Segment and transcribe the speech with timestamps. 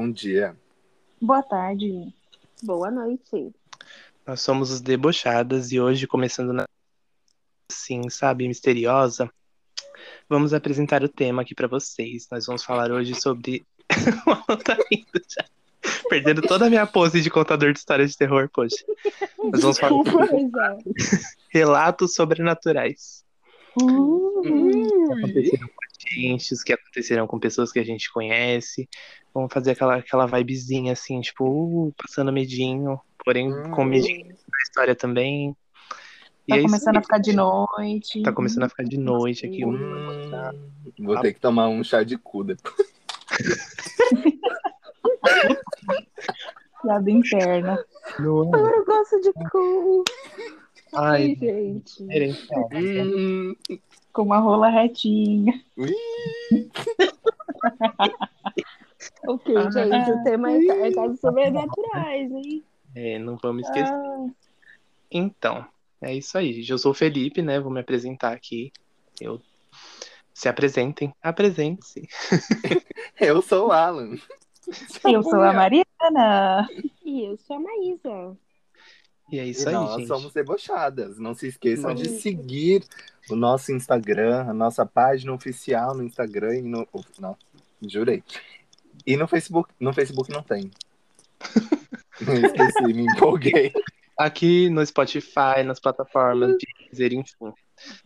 [0.00, 0.56] bom dia.
[1.20, 2.10] Boa tarde.
[2.62, 3.52] Boa noite.
[4.26, 6.64] Nós somos os Debochadas e hoje, começando na
[7.70, 9.30] assim, sabe, misteriosa,
[10.26, 12.26] vamos apresentar o tema aqui para vocês.
[12.32, 13.62] Nós vamos falar hoje sobre.
[14.64, 15.44] tá rindo já.
[16.08, 18.82] Perdendo toda a minha pose de contador de histórias de terror, poxa.
[19.52, 20.50] Nós vamos falar sobre
[21.52, 23.22] relatos sobrenaturais.
[23.78, 25.68] Uh, que aconteceram
[26.52, 28.88] os que aconteceram com pessoas que a gente conhece.
[29.32, 34.94] Vamos fazer aquela, aquela vibezinha assim, tipo, uh, passando medinho, porém com medinho na história
[34.96, 35.56] também.
[36.48, 38.22] E tá é começando a ficar de noite.
[38.22, 39.64] Tá começando a ficar de noite aqui.
[39.64, 39.78] Hum,
[40.98, 42.74] vou ter que tomar um chá de cu depois.
[46.82, 47.84] Piada interna.
[48.18, 48.78] Não é?
[48.78, 50.04] Eu gosto de cu.
[50.94, 52.02] Ai, Ai, gente.
[52.02, 52.68] diferencial.
[52.72, 53.54] Hum,
[54.12, 55.62] Com uma rola retinha.
[59.26, 59.70] Ok, Ah.
[59.70, 62.62] gente, o tema é, é casos sobrenaturais, hein?
[62.94, 63.92] É, não vamos esquecer.
[63.92, 64.26] Ah,
[65.10, 65.64] Então,
[66.00, 66.64] é isso aí.
[66.68, 67.58] Eu sou o Felipe, né?
[67.60, 68.72] Vou me apresentar aqui.
[69.20, 69.40] Eu...
[70.34, 71.14] Se apresentem.
[71.22, 72.08] Apresente-se.
[73.20, 74.16] Eu sou o Alan.
[75.04, 76.68] eu sou a Mariana.
[77.04, 78.36] E eu sou a Maísa.
[79.30, 80.08] E é isso e aí, nós gente.
[80.08, 81.18] somos debochadas.
[81.18, 82.84] Não se esqueçam de seguir
[83.28, 86.86] o nosso Instagram, a nossa página oficial no Instagram e no.
[87.18, 87.36] Não,
[87.86, 88.24] jurei.
[89.06, 89.72] E no Facebook.
[89.78, 90.70] No Facebook não tem.
[92.20, 93.72] Esqueci, me empolguei.
[94.18, 97.52] Aqui no Spotify, nas plataformas de Deezer, enfim.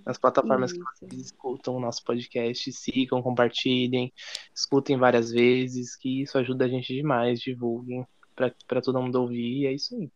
[0.06, 4.12] Nas plataformas que vocês escutam o nosso podcast, sigam, compartilhem,
[4.54, 9.66] escutem várias vezes, que isso ajuda a gente demais, divulguem pra todo mundo ouvir, e
[9.66, 10.08] é isso aí.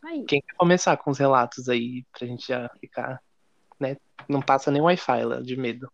[0.00, 0.24] Isso aí.
[0.24, 3.22] Quem quer começar com os relatos aí, pra gente já ficar,
[3.78, 3.96] né?
[4.28, 5.90] Não passa nem Wi-Fi lá, de medo.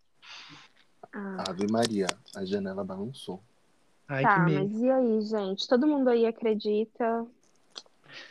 [1.13, 3.41] Ah, Ave Maria, a janela balançou.
[4.07, 4.69] Ai, tá, que medo.
[4.69, 5.67] mas e aí, gente?
[5.67, 7.25] Todo mundo aí acredita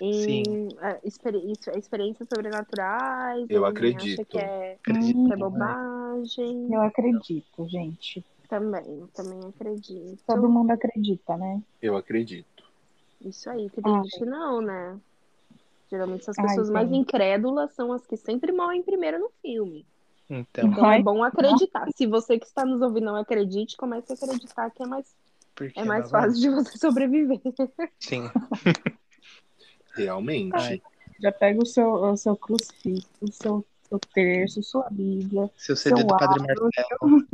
[0.01, 0.69] em Sim.
[0.81, 3.47] é, experiências sobrenaturais?
[3.51, 4.21] Eu acredito.
[4.21, 6.73] Acha que é, Acredito, que é bobagem?
[6.73, 8.25] eu acredito, gente.
[8.49, 10.19] Também, também acredito.
[10.27, 11.61] Todo mundo acredita, né?
[11.83, 12.65] Eu acredito.
[13.21, 14.03] Isso aí, que tem Ah.
[14.03, 14.99] gente que não, né?
[15.91, 16.99] Geralmente as Ai, pessoas mais tem.
[17.01, 19.87] incrédulas são as que sempre morrem primeiro no filme.
[20.29, 21.87] Então, Então Ai, é bom acreditar.
[21.95, 25.07] Se você que está nos ouvindo não acredite, comece a acreditar que é mais,
[25.55, 27.41] porque é mais vai- fácil de você sobreviver.
[28.01, 28.29] Sim.
[29.95, 30.55] Realmente.
[30.57, 30.83] Ai,
[31.21, 35.49] Já pega o seu, o seu crucifixo, o seu, seu terço, sua Bíblia.
[35.57, 37.27] seu CD do Seu Padre Marcelo,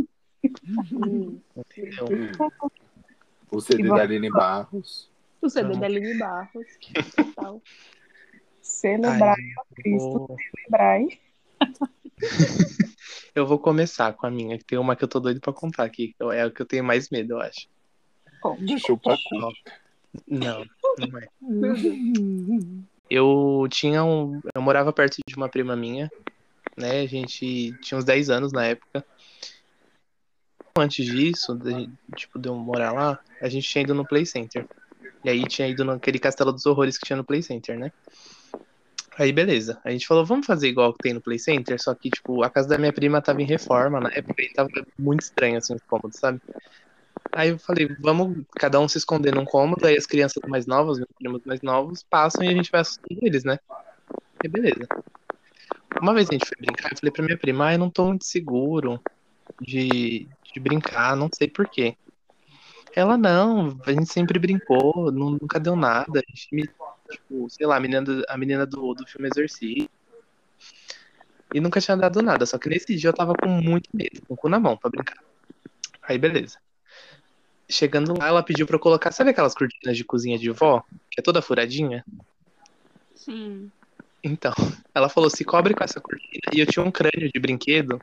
[0.92, 1.38] Hum.
[1.56, 2.06] entendeu?
[3.50, 5.10] O CD da Aline Barros.
[5.42, 6.66] O CD da Aline Barros.
[7.36, 7.60] Tal.
[8.82, 11.00] Celebrar Ai, Cristo, vou- celebrar.
[13.32, 15.84] Eu vou começar com a minha, que tem uma que eu tô doido pra contar
[15.84, 16.09] aqui.
[16.19, 17.69] que É a que eu tenho mais medo, eu acho.
[18.59, 19.53] De chupa cu.
[20.28, 20.66] Não,
[20.98, 21.28] não é.
[23.09, 24.41] Eu tinha um.
[24.54, 26.10] Eu morava perto de uma prima minha,
[26.76, 27.00] né?
[27.00, 29.04] A gente tinha uns 10 anos na época.
[30.76, 34.66] Antes disso, de, tipo, de eu morar lá, a gente tinha ido no Play Center.
[35.22, 37.93] E aí tinha ido naquele Castelo dos Horrores que tinha no Play Center, né?
[39.18, 39.80] Aí beleza.
[39.84, 42.50] A gente falou, vamos fazer igual que tem no Play Center, só que, tipo, a
[42.50, 44.68] casa da minha prima tava em reforma na época e tava
[44.98, 46.40] muito estranho, assim, os cômodos, sabe?
[47.34, 50.98] Aí eu falei, vamos cada um se esconder num cômodo, aí as crianças mais novas,
[50.98, 53.58] meus primos mais novos, passam e a gente vai assustando eles, né?
[54.44, 54.88] E beleza.
[56.00, 58.06] Uma vez a gente foi brincar, eu falei pra minha prima, ah, eu não tô
[58.06, 59.00] muito seguro
[59.60, 61.96] de, de brincar, não sei por quê.
[62.94, 66.20] Ela, não, a gente sempre brincou, nu- nunca deu nada.
[66.20, 66.68] A gente, me-
[67.12, 69.88] tipo, sei lá, a menina, do- a menina do, do filme Exorcista.
[71.54, 74.34] E nunca tinha dado nada, só que nesse dia eu tava com muito medo, com
[74.34, 75.18] o cu na mão pra brincar.
[76.02, 76.58] Aí beleza.
[77.70, 80.82] Chegando lá, ela pediu pra eu colocar, sabe aquelas cortinas de cozinha de vó?
[81.10, 82.04] Que é toda furadinha?
[83.14, 83.70] Sim.
[84.24, 84.52] Então,
[84.94, 86.40] ela falou, se cobre com essa cortina.
[86.54, 88.00] E eu tinha um crânio de brinquedo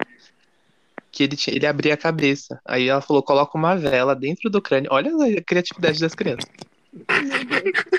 [1.11, 2.59] que ele, tinha, ele abria a cabeça.
[2.65, 4.89] Aí ela falou, coloca uma vela dentro do crânio.
[4.93, 6.49] Olha a criatividade das crianças.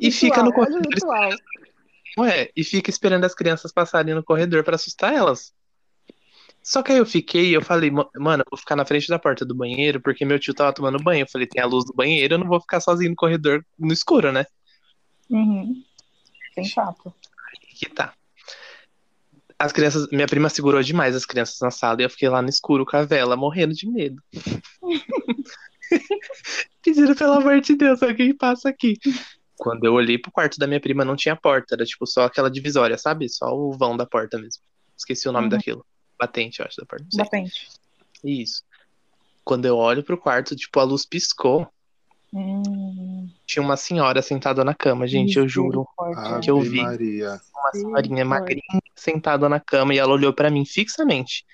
[0.00, 1.30] E fica no o corredor ritual.
[2.16, 2.48] Não é?
[2.56, 5.52] E fica esperando as crianças passarem no corredor pra assustar elas.
[6.62, 9.18] Só que aí eu fiquei, eu falei, "Ma- mano, eu vou ficar na frente da
[9.18, 11.24] porta do banheiro, porque meu tio tava tomando banho.
[11.24, 13.92] Eu falei, tem a luz do banheiro, eu não vou ficar sozinho no corredor no
[13.92, 14.46] escuro, né?
[15.28, 15.82] Uhum.
[16.54, 17.12] Sensato.
[17.76, 18.14] que tá.
[19.58, 22.48] As crianças, minha prima segurou demais as crianças na sala e eu fiquei lá no
[22.48, 24.22] escuro com a vela, morrendo de medo.
[26.82, 28.98] Pedindo pelo amor de Deus, alguém passa aqui.
[29.56, 32.50] Quando eu olhei pro quarto da minha prima, não tinha porta, era tipo só aquela
[32.50, 33.28] divisória, sabe?
[33.28, 34.62] Só o vão da porta mesmo.
[34.96, 35.50] Esqueci o nome Uhum.
[35.50, 35.86] daquilo.
[36.18, 37.04] Batente, eu acho, da porta.
[37.14, 37.68] Batente.
[38.22, 38.62] Isso.
[39.44, 41.68] quando eu olho pro quarto, tipo, a luz piscou.
[42.32, 45.86] Hum, Tinha uma senhora sentada na cama, gente, eu juro.
[46.42, 46.80] que eu vi.
[46.80, 47.40] Maria.
[47.54, 48.62] Uma senhorinha magrinha
[48.96, 51.44] sentada na cama e ela olhou pra mim fixamente.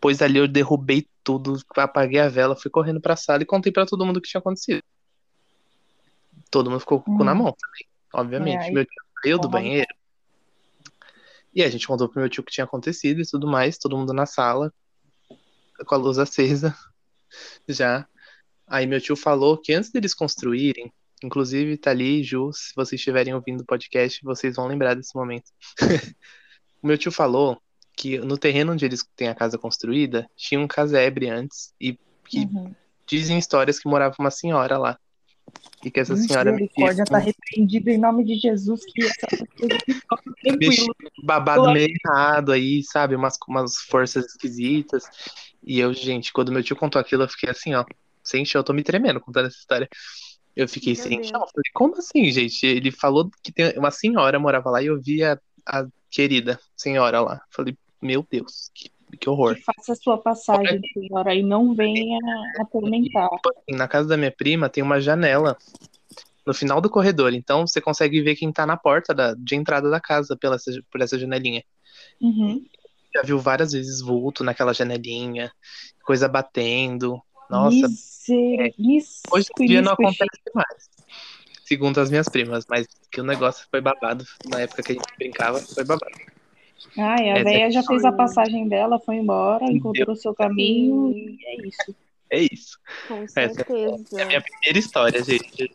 [0.00, 3.86] Pois ali eu derrubei tudo, apaguei a vela, fui correndo pra sala e contei pra
[3.86, 4.82] todo mundo o que tinha acontecido.
[6.50, 7.36] Todo mundo ficou com o cu na Hum.
[7.36, 8.68] mão também, obviamente.
[8.68, 9.94] É, Meu tio saiu do banheiro.
[11.54, 13.96] E a gente contou pro meu tio o que tinha acontecido e tudo mais, todo
[13.96, 14.72] mundo na sala,
[15.86, 16.76] com a luz acesa,
[17.68, 18.06] já.
[18.66, 23.32] Aí meu tio falou que antes deles construírem, inclusive tá ali, Ju, se vocês estiverem
[23.34, 25.50] ouvindo o podcast, vocês vão lembrar desse momento.
[26.82, 27.60] o meu tio falou
[27.96, 32.40] que no terreno onde eles têm a casa construída, tinha um casebre antes e que
[32.40, 32.74] Uhum.
[33.06, 34.98] dizem histórias que morava uma senhora lá.
[35.84, 39.26] E que essa senhora mexia Misericórdia, com tá repreendido em nome de Jesus, que essa
[39.28, 40.94] coisa fica tranquilo.
[41.22, 43.14] babado meio errado aí, sabe?
[43.14, 45.04] Umas, umas forças esquisitas.
[45.62, 47.84] E eu, gente, quando meu tio contou aquilo, eu fiquei assim, ó,
[48.22, 49.88] sem chão, eu tô me tremendo contando essa história.
[50.54, 51.28] Eu fiquei Meu sem Deus.
[51.28, 51.40] chão.
[51.40, 52.66] Falei, como assim, gente?
[52.66, 57.20] Ele falou que tem uma senhora morava lá e eu vi a, a querida senhora
[57.20, 57.40] lá.
[57.50, 59.54] Falei, meu Deus, que, que horror.
[59.54, 62.18] Que faça a sua passagem, senhora, e não venha
[62.58, 63.28] atormentar.
[63.70, 65.56] Na casa da minha prima tem uma janela
[66.46, 69.90] no final do corredor, então você consegue ver quem tá na porta da, de entrada
[69.90, 70.56] da casa pela,
[70.90, 71.64] por essa janelinha.
[72.20, 72.64] Uhum.
[73.14, 75.50] Já viu várias vezes vulto naquela janelinha,
[76.04, 77.20] coisa batendo.
[77.50, 78.72] Nossa, Miser...
[79.30, 80.88] hoje em dia não acontece mais.
[81.64, 84.24] Segundo as minhas primas, mas que o negócio foi babado.
[84.48, 86.14] Na época que a gente brincava, foi babado.
[86.98, 91.10] Ai, a Essa véia é já fez a passagem dela, foi embora, encontrou seu caminho
[91.10, 91.96] e é isso.
[92.30, 92.78] É isso.
[93.06, 94.24] Com Essa é a certeza.
[94.26, 95.70] minha primeira história, gente.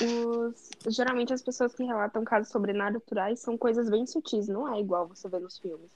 [0.00, 0.70] Os...
[0.88, 5.28] Geralmente as pessoas que relatam casos sobrenaturais são coisas bem sutis, não é igual você
[5.28, 5.90] vê nos filmes.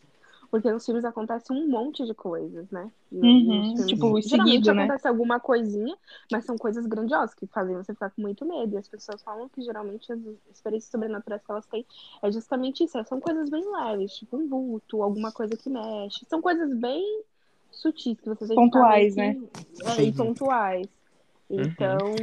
[0.51, 2.91] Porque nos filmes acontece um monte de coisas, né?
[3.13, 4.83] Uhum, filmes, tipo, geralmente seguido, né?
[4.85, 5.97] acontece alguma coisinha,
[6.31, 8.75] mas são coisas grandiosas que fazem você ficar com muito medo.
[8.75, 10.19] E as pessoas falam que geralmente as
[10.51, 11.87] experiências sobrenaturais que elas têm
[12.23, 13.03] é justamente isso.
[13.05, 16.25] São coisas bem leves, tipo um vulto, alguma coisa que mexe.
[16.29, 17.23] São coisas bem
[17.71, 20.03] sutis que você tem Pontuais, que ficar meio que- É, Sim.
[20.09, 20.89] e pontuais.
[21.51, 21.63] Uhum.
[21.65, 22.15] Então,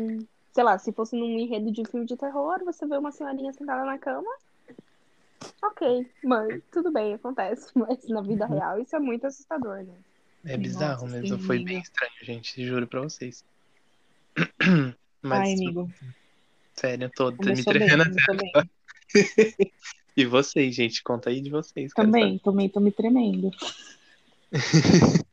[0.51, 3.85] sei lá, se fosse num enredo de filme de terror, você vê uma senhorinha sentada
[3.85, 4.29] na cama.
[5.64, 7.72] Ok, mãe, tudo bem, acontece.
[7.76, 9.94] Mas na vida real isso é muito assustador, né?
[10.44, 11.38] É bizarro Nossa, mesmo.
[11.38, 12.66] sim, Foi bem estranho, gente.
[12.66, 13.46] Juro pra vocês.
[15.22, 15.92] Mas, Ai, amigo,
[16.74, 18.16] sério, eu tô me começou tremendo.
[18.38, 18.52] bem.
[20.16, 21.02] E vocês, gente?
[21.04, 21.94] Conta aí de vocês.
[21.94, 23.50] Também, também tô me tremendo.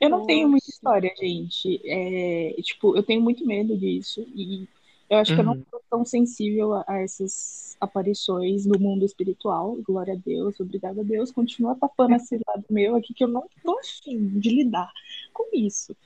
[0.00, 1.80] Eu não tenho muita história, gente.
[1.84, 4.24] É, tipo, eu tenho muito medo disso.
[4.34, 4.68] E
[5.10, 5.64] eu acho que eu não Uhum.
[5.70, 9.76] sou tão sensível a, a essas aparições do mundo espiritual.
[9.82, 11.30] Glória a Deus, obrigada a Deus.
[11.32, 14.92] Continua tapando esse lado meu aqui que eu não tô afim de lidar
[15.32, 15.96] com isso.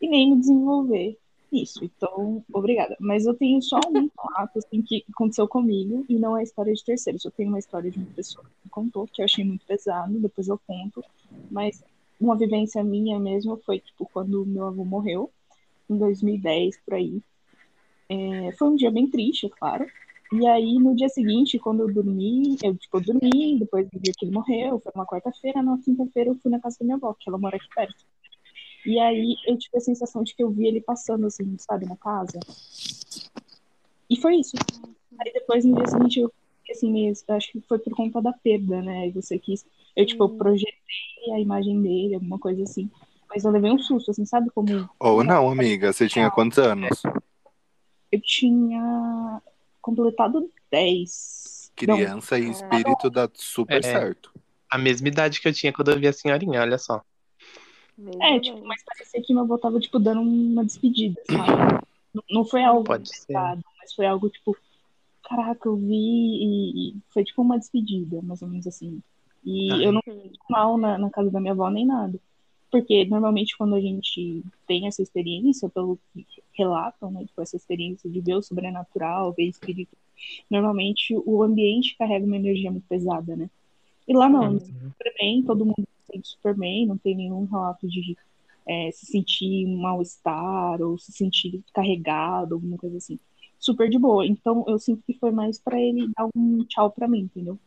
[0.00, 1.18] E nem me desenvolver
[1.50, 1.84] nisso.
[1.84, 2.96] Então, obrigada.
[3.00, 6.84] Mas eu tenho só um fato assim, que aconteceu comigo e não é história de
[6.84, 7.24] terceiros.
[7.24, 10.18] Eu tenho uma história de uma pessoa que me contou, que eu achei muito pesado,
[10.20, 11.04] depois eu conto.
[11.50, 11.82] Mas
[12.20, 15.30] uma vivência minha mesmo foi, tipo, quando meu avô morreu,
[15.90, 17.22] em 2010, por aí.
[18.08, 19.86] É, foi um dia bem triste, claro.
[20.32, 24.12] E aí, no dia seguinte, quando eu dormi, eu, tipo, eu dormi, depois do dia
[24.16, 27.14] que ele morreu, foi uma quarta-feira, na quinta-feira eu fui na casa da minha avó,
[27.14, 28.04] que ela mora aqui perto.
[28.86, 31.96] E aí, eu tive a sensação de que eu vi ele passando, assim, sabe, na
[31.96, 32.38] casa.
[34.08, 34.56] E foi isso.
[35.20, 38.32] Aí depois, no dia seguinte, eu fiquei assim, eu acho que foi por conta da
[38.32, 39.08] perda, né?
[39.08, 39.64] E você quis,
[39.96, 40.38] eu, tipo, eu Hum.
[40.38, 42.90] projetei a imagem dele, alguma coisa assim.
[43.28, 45.92] Mas eu levei um susto, assim, sabe como Ou não, amiga.
[45.92, 47.02] Você tinha quantos anos?
[48.10, 49.42] Eu tinha
[49.80, 51.72] completado 10.
[51.86, 53.92] Não, Criança e espírito dá super É.
[53.92, 54.32] certo.
[54.70, 57.02] A mesma idade que eu tinha quando eu vi a senhorinha, olha só.
[58.20, 61.48] É, tipo, mas parecia que meu avô tava, tipo, dando uma despedida, sabe?
[62.14, 63.26] Não- Não foi algo Pode ser.
[63.26, 64.56] pesado, mas foi algo, tipo,
[65.22, 69.00] caraca, eu vi e, foi, tipo, uma despedida, mais ou menos assim.
[69.44, 69.86] E Ai.
[69.86, 72.18] eu não fico mal na, na casa da minha avó nem nada.
[72.70, 78.10] Porque normalmente quando a gente tem essa experiência, pelo que relatam, né, tipo, essa experiência
[78.10, 79.96] de ver o sobrenatural, ver espírito,
[80.50, 83.48] normalmente o ambiente carrega uma energia muito pesada, né?
[84.06, 84.60] E lá não, Uhum.
[84.60, 88.16] super bem, todo mundo se sente super bem, não tem nenhum relato de
[88.66, 93.18] é, se sentir mal-estar ou se sentir carregado, alguma coisa assim.
[93.58, 94.26] Super de boa.
[94.26, 97.58] Então eu sinto que foi mais pra ele dar um tchau pra mim, entendeu?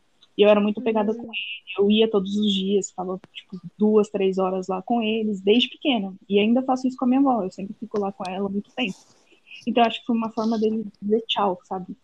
[0.42, 1.32] E eu era muito apegada com ele.
[1.78, 6.16] Eu ia todos os dias, ficava tipo duas, três horas lá com eles, desde pequena.
[6.28, 8.52] E ainda faço isso com a minha avó, eu sempre fico lá com ela há
[8.52, 8.98] muito tempo.
[9.68, 11.96] Então eu acho que foi uma forma dele dizer tchau, sabe?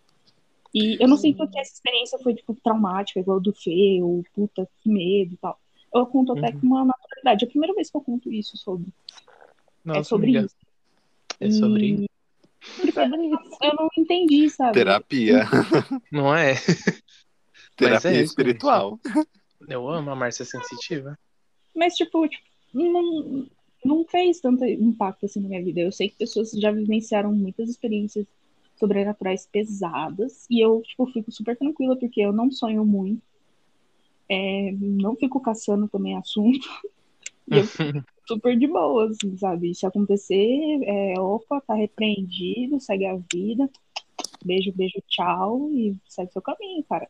[0.71, 4.69] E eu não sinto que essa experiência foi, tipo, traumática, igual do Fê, ou puta,
[4.83, 5.59] que medo e tal.
[5.91, 6.59] Eu conto até Uhum.
[6.59, 7.43] com uma naturalidade.
[7.43, 8.85] É a primeira vez que eu conto isso sobre.
[9.83, 10.55] Nossa, é sobre amiga, isso.
[11.39, 11.85] É sobre.
[11.87, 12.07] E
[12.69, 13.57] É sobre isso.
[13.63, 14.73] eu não entendi, sabe?
[14.73, 15.45] Terapia.
[16.11, 16.53] Não é?
[17.77, 18.99] Terapia é, espiritual.
[19.67, 21.17] Eu amo a Márcia Sensitiva.
[21.75, 22.43] Mas, tipo, tipo,
[22.73, 23.47] não,
[23.85, 25.81] não fez tanto impacto assim na minha vida.
[25.81, 28.25] Eu sei que pessoas já vivenciaram muitas experiências
[28.77, 33.21] sobrenaturais pesadas e eu, tipo, fico super tranquila porque eu não sonho muito.
[34.29, 36.67] É, não fico caçando também assunto.
[37.49, 39.73] E eu fico super de boa, assim, sabe?
[39.73, 43.69] Se acontecer, é, opa, tá repreendido, segue a vida.
[44.43, 47.09] Beijo, beijo, tchau e segue seu caminho, cara.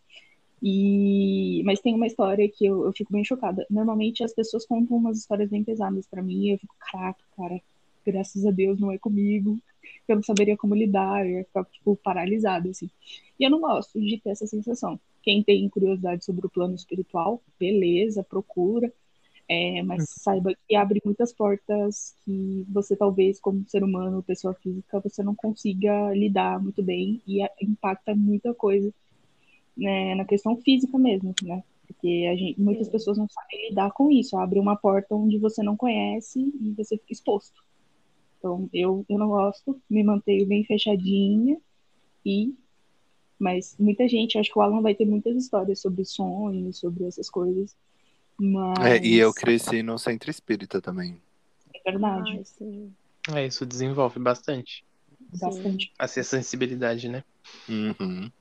[0.61, 1.61] E...
[1.65, 3.65] Mas tem uma história que eu, eu fico bem chocada.
[3.69, 7.61] Normalmente as pessoas contam umas histórias bem pesadas pra mim e eu fico, caraca, cara,
[8.05, 9.57] graças a Deus não é comigo.
[10.07, 12.89] Eu não saberia como lidar, eu ia ficar, tipo, paralisada, assim.
[13.39, 14.99] E eu não gosto de ter essa sensação.
[15.21, 18.91] Quem tem curiosidade sobre o plano espiritual, beleza, procura.
[19.49, 24.99] É, mas saiba que abre muitas portas que você talvez, como ser humano, pessoa física,
[24.99, 28.93] você não consiga lidar muito bem e impacta muita coisa
[29.77, 31.63] né, na questão física mesmo, né?
[31.85, 32.91] Porque a gente, muitas Sim.
[32.91, 34.37] pessoas não sabem lidar com isso.
[34.37, 37.63] Abre uma porta onde você não conhece e você fica exposto.
[38.37, 41.57] Então, eu, eu não gosto, me mantenho bem fechadinha
[42.25, 42.53] e
[43.39, 47.29] mas muita gente, acho que o Alan vai ter muitas histórias sobre sonhos, sobre essas
[47.29, 47.75] coisas.
[48.39, 51.21] Mas É, e eu cresci no centro espírita também.
[51.73, 52.93] é verdade, Ai, sim.
[53.35, 54.83] É, isso desenvolve bastante.
[55.39, 55.91] bastante.
[55.99, 57.23] Essa sensibilidade, né?
[57.69, 58.31] Uhum.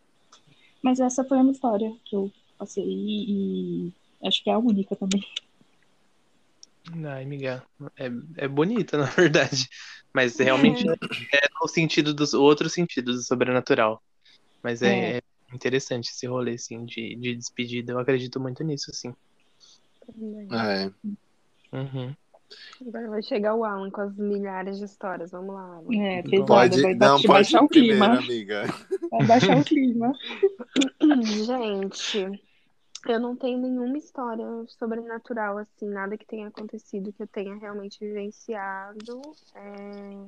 [0.87, 5.21] Mas essa foi uma história que eu passei e acho que é a única também.
[7.05, 7.67] Ai, amiga,
[7.99, 9.69] é, é bonita, na verdade.
[10.15, 14.01] Mas realmente é no sentido dos o outro sentido do sobrenatural.
[14.63, 17.91] Mas é, é interessante esse rolê, assim, de, de despedida.
[17.91, 19.13] Eu acredito muito nisso, assim.
[20.07, 20.49] Também.
[20.53, 20.93] É.
[21.73, 22.15] Uhum.
[22.87, 25.31] Agora vai chegar o Alan com as milhares de histórias.
[25.31, 25.95] Vamos lá, Alan.
[25.95, 28.19] É, pesada, Pode, vai não, pode baixar o primeiro, clima.
[28.19, 28.63] amiga.
[29.11, 30.13] Vai baixar o clima.
[31.45, 32.43] Gente,
[33.09, 37.99] eu não tenho nenhuma história sobrenatural, assim, nada que tenha acontecido que eu tenha realmente
[38.01, 39.23] vivenciado.
[39.55, 40.27] é,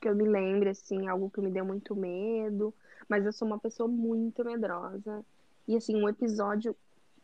[0.00, 2.72] Que eu me lembre, assim, algo que me deu muito medo.
[3.08, 5.24] Mas eu sou uma pessoa muito medrosa.
[5.66, 6.76] E, assim, um episódio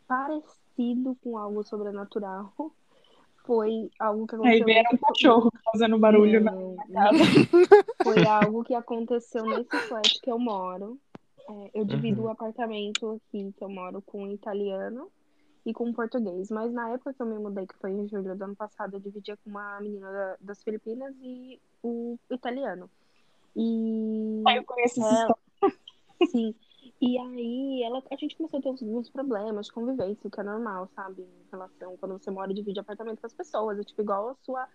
[0.07, 2.53] parecido com algo sobrenatural
[3.45, 4.65] foi algo que Aí aconteceu.
[4.65, 7.17] vieram um cachorro fazendo barulho na Não, casa.
[8.03, 10.99] Foi algo que aconteceu nesse flat que eu moro.
[11.49, 12.27] É, eu divido Uhum.
[12.27, 15.11] o apartamento aqui que eu moro com um italiano
[15.65, 16.49] e com um português.
[16.51, 18.99] Mas na época que eu me mudei, que foi em julho do ano passado, eu
[18.99, 22.89] dividia com uma menina da- das Filipinas e o italiano.
[23.55, 25.35] E Aí eu conheço história.
[26.31, 26.55] sim.
[27.01, 30.43] E aí ela, a gente começou a ter alguns problemas de convivência, o que é
[30.43, 31.21] normal, sabe?
[31.21, 33.79] Em relação quando você mora e divide apartamento com as pessoas.
[33.79, 34.67] É tipo igual a sua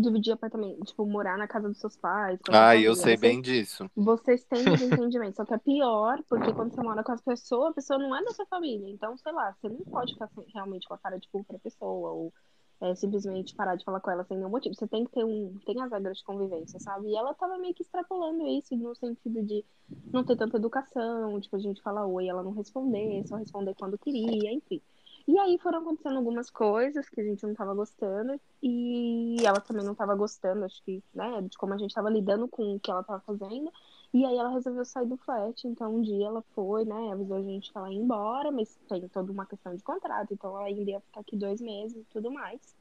[0.00, 2.38] dividir apartamento, tipo, morar na casa dos seus pais.
[2.50, 3.90] Ah, eu sei bem disso.
[3.94, 7.74] vocês têm desentendimento, só que é pior, porque quando você mora com as pessoas, a
[7.74, 8.88] pessoa não é da sua família.
[8.88, 12.10] Então, sei lá, você não pode ficar realmente com a cara de cu pra pessoa,
[12.12, 12.32] ou
[12.82, 14.74] é, simplesmente parar de falar com ela sem nenhum motivo.
[14.74, 15.56] Você tem que ter um.
[15.64, 17.08] Tem as regras de convivência, sabe?
[17.08, 19.64] E ela tava meio que extrapolando isso, no sentido de
[20.12, 23.96] não ter tanta educação, tipo, a gente fala oi, ela não responder, só responder quando
[23.96, 24.82] queria, enfim.
[25.28, 29.84] E aí foram acontecendo algumas coisas que a gente não tava gostando, e ela também
[29.84, 32.90] não tava gostando, acho que, né, de como a gente tava lidando com o que
[32.90, 33.70] ela tava fazendo.
[34.14, 37.42] E aí ela resolveu sair do flat, então um dia ela foi, né, avisou a
[37.42, 40.90] gente que ela ia embora, mas tem toda uma questão de contrato, então ela ainda
[40.90, 42.76] ia ficar aqui dois meses e tudo mais.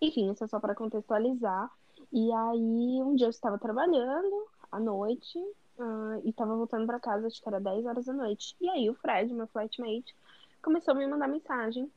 [0.00, 1.68] Enfim, isso é só para contextualizar.
[2.12, 5.38] E aí um dia eu estava trabalhando à noite
[5.80, 8.54] ah, e estava voltando para casa, acho que era 10 horas da noite.
[8.60, 10.14] E aí o Fred, meu flatmate,
[10.62, 11.90] começou a me mandar mensagem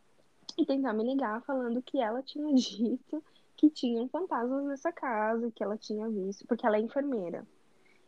[0.57, 3.23] e tentar me ligar falando que ela tinha dito
[3.55, 7.45] que tinham fantasmas nessa casa, que ela tinha visto, porque ela é enfermeira.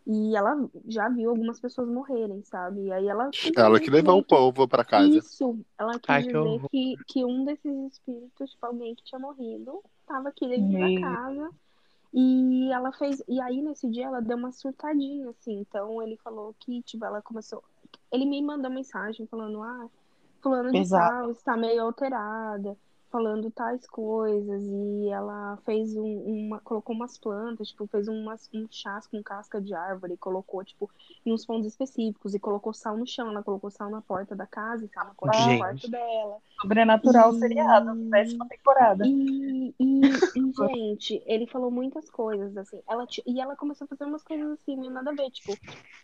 [0.06, 2.82] E ela já viu algumas pessoas morrerem, sabe?
[2.82, 3.30] E aí ela.
[3.56, 5.18] Ela que levou o povo pra casa.
[5.18, 9.20] Isso, ela quis Ai, que dizer que, que um desses espíritos, tipo, alguém que tinha
[9.20, 11.50] morrido, tava aqui dentro da casa.
[12.14, 13.24] E ela fez.
[13.28, 15.60] E aí, nesse dia, ela deu uma surtadinha, assim.
[15.60, 17.64] Então, ele falou que, tipo, ela começou.
[18.12, 19.88] Ele me mandou mensagem falando, ah,
[20.42, 21.10] fulano de Exato.
[21.10, 22.78] tal está meio alterada,
[23.14, 24.64] falando tais coisas.
[24.64, 26.60] E ela fez um, uma.
[26.60, 30.90] colocou umas plantas, tipo, fez umas, um chás com casca de árvore, colocou, tipo,
[31.24, 34.48] em uns pontos específicos, e colocou sal no chão, ela colocou sal na porta da
[34.48, 35.60] casa e sal na porta Gente.
[35.60, 36.38] quarto dela.
[36.60, 39.06] Sobrenatural E- seriado, décima temporada.
[39.06, 42.82] E, e, e, gente, ele falou muitas coisas, assim.
[42.88, 45.30] Ela, e ela começou a fazer umas coisas assim, meio nada a ver.
[45.30, 45.58] Tipo,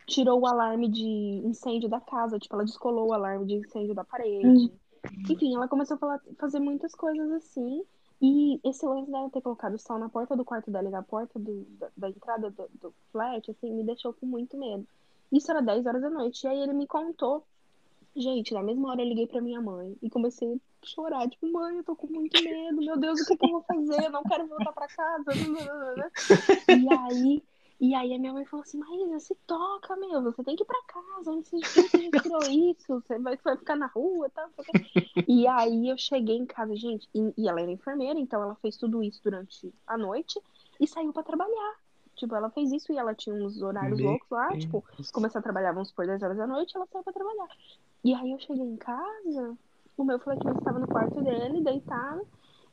[0.05, 2.37] tirou o alarme de incêndio da casa.
[2.37, 4.71] Tipo, ela descolou o alarme de incêndio da parede.
[5.29, 7.83] Enfim, ela começou a falar- fazer muitas coisas assim.
[8.21, 11.01] E esse lance dela ter colocado o sal na porta do quarto dela e na
[11.01, 14.85] porta do, da, da entrada do, do flat, assim, me deixou com muito medo.
[15.31, 16.43] Isso era 10 horas da noite.
[16.43, 17.45] E aí ele me contou.
[18.15, 21.29] Gente, na mesma hora eu liguei pra minha mãe e comecei a chorar.
[21.29, 22.77] Tipo, mãe, eu tô com muito medo.
[22.77, 24.03] Meu Deus, o que, que eu vou fazer?
[24.05, 25.31] Eu não quero voltar pra casa.
[26.67, 27.43] E aí,
[27.79, 30.65] e aí a minha mãe falou assim, Maísa, se toca, meu, você tem que ir
[30.65, 31.59] pra casa, onde você
[32.21, 34.49] tirou isso, você vai, vai ficar na rua e tal.
[35.25, 38.75] E aí eu cheguei em casa, gente, e, e, ela era enfermeira, então ela fez
[38.75, 40.41] tudo isso durante a noite
[40.79, 41.75] e saiu para trabalhar.
[42.15, 44.65] Tipo, ela fez isso e ela tinha uns horários Meu loucos lá, Deus.
[44.65, 44.83] tipo,
[45.13, 47.47] começou a trabalhar, vamos por 10 horas da noite, ela saiu pra trabalhar.
[48.03, 49.57] E aí eu cheguei em casa,
[49.95, 52.27] o meu flatmate estava no quarto dele, deitado,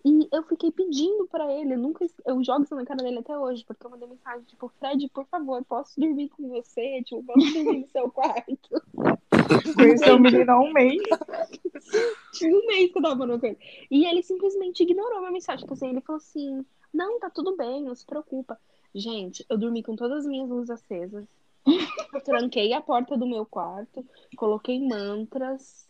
[0.09, 3.65] e eu fiquei pedindo pra ele, nunca eu jogo isso na cara dele até hoje,
[3.67, 7.03] porque eu mandei mensagem, tipo, Fred, por favor, posso dormir com você?
[7.03, 8.83] Tipo, posso dormir no seu quarto?
[9.75, 11.03] Conheceu o menino há um mês.
[12.35, 13.59] Tinha um mês que eu tava falando com ele.
[13.91, 15.63] E ele simplesmente ignorou minha mensagem.
[15.63, 18.57] Tipo assim, ele falou assim: Não, tá tudo bem, não se preocupa.
[18.95, 21.27] Gente, eu dormi com todas as minhas luzes acesas.
[22.15, 25.86] Eu tranquei a porta do meu quarto, coloquei mantras,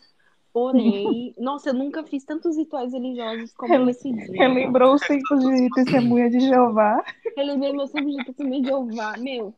[0.56, 1.34] orei.
[1.38, 4.26] Nossa, eu nunca fiz tantos rituais religiosos como Rel nesse dia.
[4.32, 7.04] Relembrou os tempos de testemunha de Jeová.
[7.36, 9.16] Relembrei meus tempos de testemunha de Jeová.
[9.18, 9.54] Meu,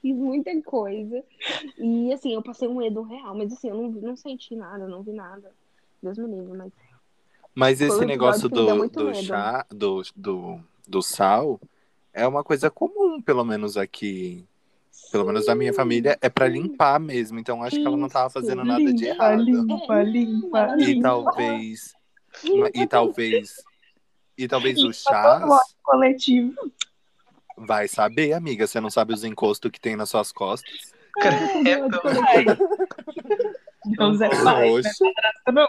[0.00, 1.22] fiz muita coisa.
[1.78, 5.02] E assim, eu passei um medo real, mas assim, eu não, não senti nada, não
[5.02, 5.52] vi nada.
[6.02, 6.72] Deus me livre, mas.
[7.54, 11.60] Mas esse negócio do, do chá, do, do, do sal,
[12.14, 14.46] é uma coisa comum, pelo menos aqui
[15.10, 17.38] pelo menos na minha família, é para limpar mesmo.
[17.38, 19.42] Então acho que ela não tava fazendo nada limpa, de errado.
[19.42, 21.08] Limpa, limpa, E limpa.
[21.08, 21.94] talvez.
[22.74, 23.54] E talvez.
[24.38, 25.42] E talvez os chás.
[25.82, 26.54] coletivo.
[27.56, 28.66] Vai saber, amiga.
[28.66, 30.92] Você não sabe os encostos que tem nas suas costas.
[33.98, 34.82] Não, Zé pai,
[35.52, 35.68] não.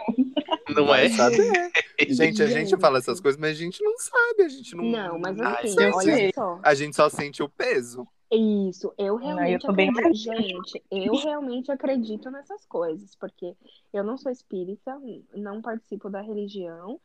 [0.74, 1.08] Não é?
[1.08, 1.70] saber.
[2.08, 4.42] Gente, a gente fala essas coisas, mas a gente não sabe.
[4.44, 4.84] A gente não.
[4.84, 6.60] Não, mas Ai, assim, gente, olha só.
[6.62, 8.06] A gente só sente o peso.
[8.34, 13.54] Isso, eu realmente tô bem acredito, gente, eu realmente acredito nessas coisas, porque
[13.92, 14.98] eu não sou espírita,
[15.34, 16.98] não participo da religião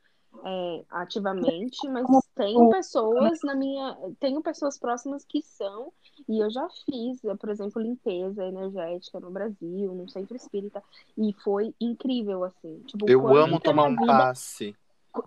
[0.45, 5.91] é, ativamente, mas tenho pessoas na minha, tenho pessoas próximas que são,
[6.29, 10.81] e eu já fiz, por exemplo, limpeza energética no Brasil, no centro espírita,
[11.17, 12.79] e foi incrível, assim.
[12.87, 14.75] Tipo, Eu amo tomar um vida- passe.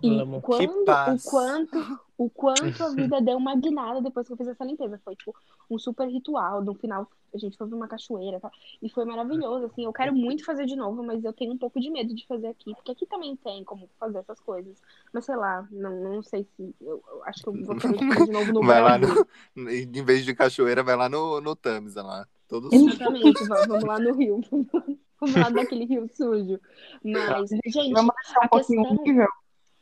[0.02, 4.48] E quando, o quanto, o quanto a vida deu uma guinada depois que eu fiz
[4.48, 5.00] essa limpeza.
[5.04, 5.34] Foi tipo
[5.70, 6.62] um super ritual.
[6.62, 8.50] No final, a gente foi pra uma cachoeira e tal.
[8.82, 9.84] E foi maravilhoso, assim.
[9.84, 12.48] Eu quero muito fazer de novo, mas eu tenho um pouco de medo de fazer
[12.48, 12.74] aqui.
[12.74, 14.80] Porque aqui também tem como fazer essas coisas.
[15.12, 16.74] Mas sei lá, não, não sei se.
[16.80, 19.26] Eu, eu acho que eu vou querer fazer de novo no Vai lá no.
[19.70, 22.26] Em vez de cachoeira, vai lá no, no Tamisa lá.
[22.48, 22.86] Todo sujo.
[22.86, 24.40] Exatamente, va- vamos lá no rio.
[25.20, 26.58] Vamos lá naquele rio sujo.
[27.04, 29.28] Mas, gente, Vamos deixar um a questão, nível.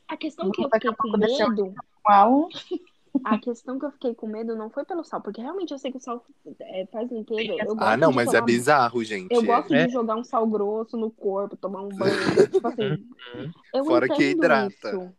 [0.09, 1.49] A questão que eu fiquei com pouco desceu.
[1.51, 1.75] medo.
[2.07, 2.49] Mal.
[3.25, 5.91] A questão que eu fiquei com medo não foi pelo sal, porque realmente eu sei
[5.91, 6.25] que o sal
[6.61, 7.55] é, faz limpeza.
[7.65, 9.33] Eu Ah, não, mas é bizarro, gente.
[9.35, 9.87] Eu gosto É.
[9.87, 12.13] de jogar um sal grosso no corpo, tomar um banho.
[12.53, 13.05] tipo assim,
[13.75, 14.69] eu Fora que hidrata.
[14.91, 15.13] isso.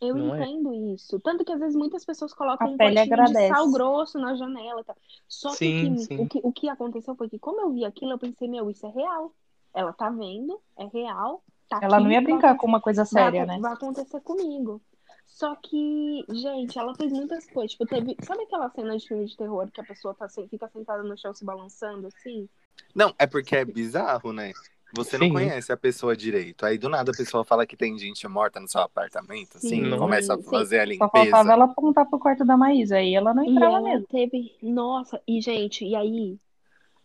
[0.00, 0.44] Eu Não é?
[0.44, 1.18] entendo isso.
[1.20, 4.80] Tanto que às vezes muitas pessoas colocam A um potinho de sal grosso na janela.
[4.80, 4.96] e tal.
[5.28, 6.18] Só que, Sim, o, que, sim.
[6.18, 8.84] o, que, o que aconteceu foi que, como eu vi aquilo, eu pensei, meu, isso
[8.86, 9.32] é real.
[9.72, 11.42] Ela tá vendo, é real.
[11.72, 13.60] Tá Ela não aqui, ia vai brincar com uma coisa vai, séria, acon- né?
[13.60, 14.82] vai acontecer comigo.
[15.26, 17.72] Só que, gente, ela fez muitas coisas.
[17.72, 18.16] Tipo, teve.
[18.22, 21.16] Sabe aquela cena de filme de terror que a pessoa tá, assim, fica sentada no
[21.18, 22.48] chão se balançando assim?
[22.94, 24.54] Não, é porque é bizarro, né?
[24.90, 25.28] Você não Sim.
[25.28, 26.66] conhece a pessoa direito.
[26.66, 29.92] Aí do nada a pessoa fala que tem gente morta no seu apartamento, assim, Sim,
[29.92, 30.42] e começa a sim.
[30.42, 31.08] fazer a Só limpeza.
[31.08, 32.96] faltava ela apontar pro quarto da Maísa.
[32.96, 34.06] Aí ela não E entrava ela mesmo.
[34.08, 34.56] teve.
[34.62, 36.38] Nossa, e gente, e aí?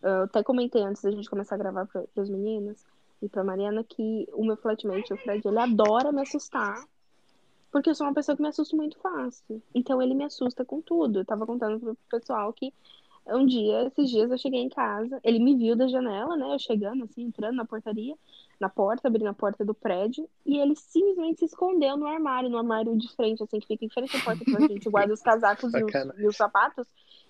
[0.02, 2.84] Eu até comentei antes da gente começar a gravar para os meninos
[3.20, 6.84] e pra Mariana que o meu flatmate, o Fred, ele adora me assustar.
[7.70, 9.62] Porque eu sou uma pessoa que me assusta muito fácil.
[9.74, 11.20] Então ele me assusta com tudo.
[11.20, 12.72] Eu tava contando pro pessoal que
[13.26, 16.54] um dia, esses dias, eu cheguei em casa, ele me viu da janela, né?
[16.54, 18.14] Eu chegando, assim, entrando na portaria,
[18.58, 22.58] na porta, abrindo a porta do prédio, e ele simplesmente se escondeu no armário, no
[22.58, 25.20] armário de frente, assim, que fica em frente à porta que a gente guarda os
[25.20, 26.86] casacos e os, e os sapatos.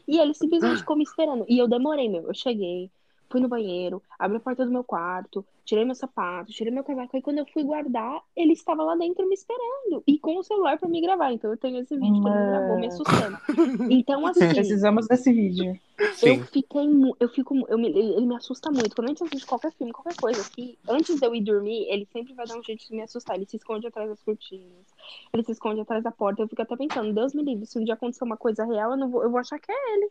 [0.07, 1.44] E ele simplesmente ficou me esperando.
[1.48, 2.29] E eu demorei, meu.
[2.29, 2.90] Eu cheguei,
[3.31, 7.14] fui no banheiro, abri a porta do meu quarto, tirei meu sapato, tirei meu casaco.
[7.17, 10.03] Aí quando eu fui guardar, ele estava lá dentro me esperando.
[10.07, 11.33] E com o celular pra me gravar.
[11.33, 13.37] Então eu tenho esse vídeo que ele me gravou me assustando.
[13.91, 15.79] Então, assim, Precisamos desse vídeo.
[15.99, 16.43] eu Sim.
[16.45, 16.88] fiquei.
[16.88, 17.55] mu- Eu fico.
[17.69, 18.95] Eu me, ele ele me assusta muito.
[18.95, 22.07] Quando a gente assiste qualquer filme, qualquer coisa, que antes de eu ir dormir, ele
[22.12, 23.37] sempre vai dar um jeito de me assustar.
[23.37, 24.87] Ele se esconde atrás das cortinas.
[25.33, 26.43] Ele se esconde atrás da porta.
[26.43, 28.97] Eu fico até pensando, Deus me livre, se um dia acontecer uma coisa real, eu,
[28.97, 30.09] não vou, eu vou achar que é ele.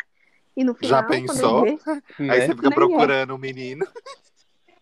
[0.58, 1.66] E no final, Já pensou?
[2.20, 2.42] Aí Né?
[2.42, 2.76] você fica Nem é.
[2.76, 3.86] procurando o menino.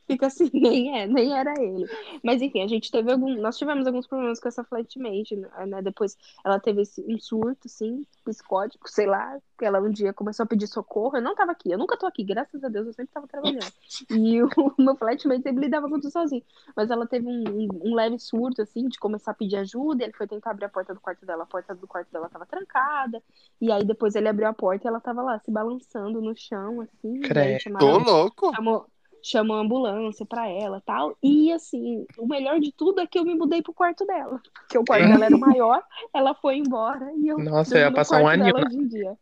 [0.07, 1.85] Fica assim, nem é, nem era ele.
[2.23, 3.35] Mas enfim, a gente teve algum.
[3.41, 5.81] Nós tivemos alguns problemas com essa flatmate, né?
[5.81, 10.43] Depois ela teve esse, um surto, assim, psicótico, sei lá, que ela um dia começou
[10.43, 11.17] a pedir socorro.
[11.17, 13.71] Eu não tava aqui, eu nunca tô aqui, graças a Deus, eu sempre tava trabalhando.
[14.09, 16.43] E o meu flatmate sempre lidava com tudo sozinho.
[16.75, 20.03] Mas ela teve um, um, um, leve surto, assim, de começar a pedir ajuda.
[20.03, 22.45] Ele foi tentar abrir a porta do quarto dela, a porta do quarto dela tava
[22.45, 23.21] trancada.
[23.59, 26.81] E aí depois ele abriu a porta e ela tava lá se balançando no chão,
[26.81, 27.21] assim.
[27.21, 27.79] Credo.
[27.79, 28.53] Tô louco.
[28.55, 28.85] Chamou,
[29.25, 31.17] chamou a ambulância pra ela tal.
[31.21, 34.39] E assim, o melhor de tudo é que eu me mudei pro quarto dela.
[34.53, 35.83] Porque o quarto dela era maior,
[36.13, 37.39] ela foi embora e eu.
[37.39, 38.45] Nossa, eu ia passar um ano.
[38.45, 39.17] Hoje em dia.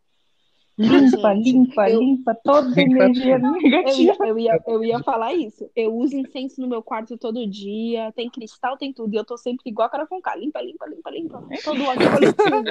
[0.76, 4.16] Limpa, limpa, eu, limpa toda a energia negativa.
[4.18, 5.70] Eu, eu, ia, eu ia falar isso.
[5.74, 9.14] Eu uso incenso no meu quarto todo dia, tem cristal, tem tudo.
[9.14, 10.34] E eu tô sempre igual a cara com K.
[10.34, 11.44] Limpa, limpa, limpa, limpa.
[11.62, 12.64] Todo ano coletivo.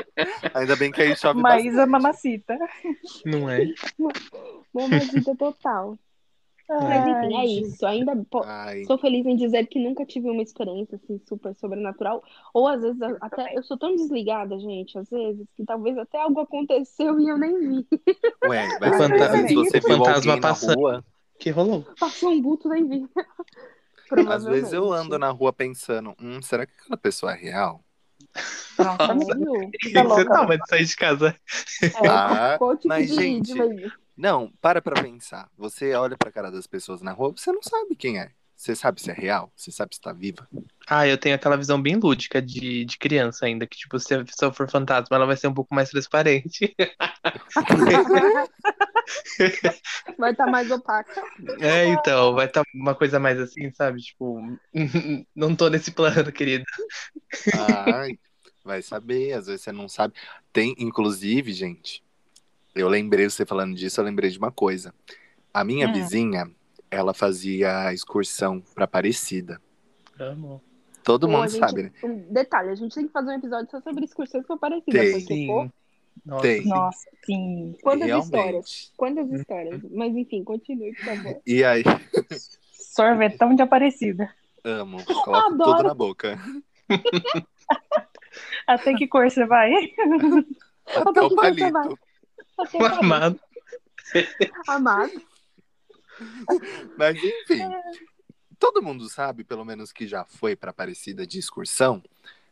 [0.53, 2.59] Ainda bem que aí chove Mas a mamacita.
[3.25, 3.67] Não é?
[4.73, 5.97] Mamacita total.
[6.69, 7.85] Mas enfim, é isso.
[7.85, 8.13] Ainda
[8.45, 8.85] Ai.
[8.85, 12.23] sou feliz em dizer que nunca tive uma experiência assim super sobrenatural.
[12.53, 16.39] Ou às vezes até eu sou tão desligada, gente, às vezes, que talvez até algo
[16.39, 17.87] aconteceu e eu nem vi.
[18.47, 20.79] Ué, mas fantasma, se você fantasma passando.
[20.79, 21.05] Rua,
[21.39, 21.85] que rolou?
[21.99, 23.09] Passou um bulto nem vi.
[24.29, 27.83] Às vezes eu ando na rua pensando, hum, será que aquela pessoa é real?
[28.77, 29.15] Nossa,
[29.83, 31.35] Você tá, mas sair de casa.
[31.81, 33.53] É, ah, mas, gente,
[34.15, 35.49] não, para pra pensar.
[35.57, 38.31] Você olha pra cara das pessoas na rua, você não sabe quem é.
[38.55, 39.51] Você sabe se é real?
[39.57, 40.47] Você sabe se tá viva?
[40.87, 44.23] Ah, eu tenho aquela visão bem lúdica de, de criança ainda, que tipo, se a
[44.23, 46.73] pessoa for fantasma, ela vai ser um pouco mais transparente.
[50.17, 51.21] vai estar tá mais opaca.
[51.59, 54.01] É, então, vai estar tá uma coisa mais assim, sabe?
[54.01, 54.39] Tipo,
[55.35, 56.63] não tô nesse plano, querido.
[57.53, 58.17] Ai,
[58.63, 60.13] vai saber, às vezes você não sabe.
[60.53, 62.01] Tem, inclusive, gente,
[62.75, 64.93] eu lembrei, você falando disso, eu lembrei de uma coisa.
[65.53, 65.93] A minha hum.
[65.93, 66.49] vizinha,
[66.89, 69.61] ela fazia excursão pra Aparecida.
[70.19, 70.61] Amo.
[71.03, 71.91] Todo mundo gente, sabe, né?
[72.01, 74.99] Um detalhe, a gente tem que fazer um episódio só sobre excursões pra Aparecida.
[74.99, 75.11] Tem.
[75.11, 75.69] Porque, pô,
[76.25, 76.65] nossa, tem.
[76.65, 77.75] Nossa, sim.
[77.81, 78.25] Quantas Realmente.
[78.25, 78.93] histórias?
[78.95, 79.81] Quantas histórias?
[79.91, 81.41] Mas enfim, continue, por favor.
[81.45, 81.83] E aí?
[82.71, 84.33] Sorvetão de Aparecida.
[84.63, 85.03] Amo.
[85.03, 85.77] Coloca Adoro.
[85.77, 86.39] tudo na boca.
[88.65, 89.73] Até que cor você vai?
[90.87, 91.99] Até, Até o palito.
[92.73, 93.39] O amado.
[94.67, 95.21] amado.
[96.97, 97.61] Mas enfim,
[98.59, 102.03] todo mundo sabe, pelo menos que já foi para Aparecida de excursão,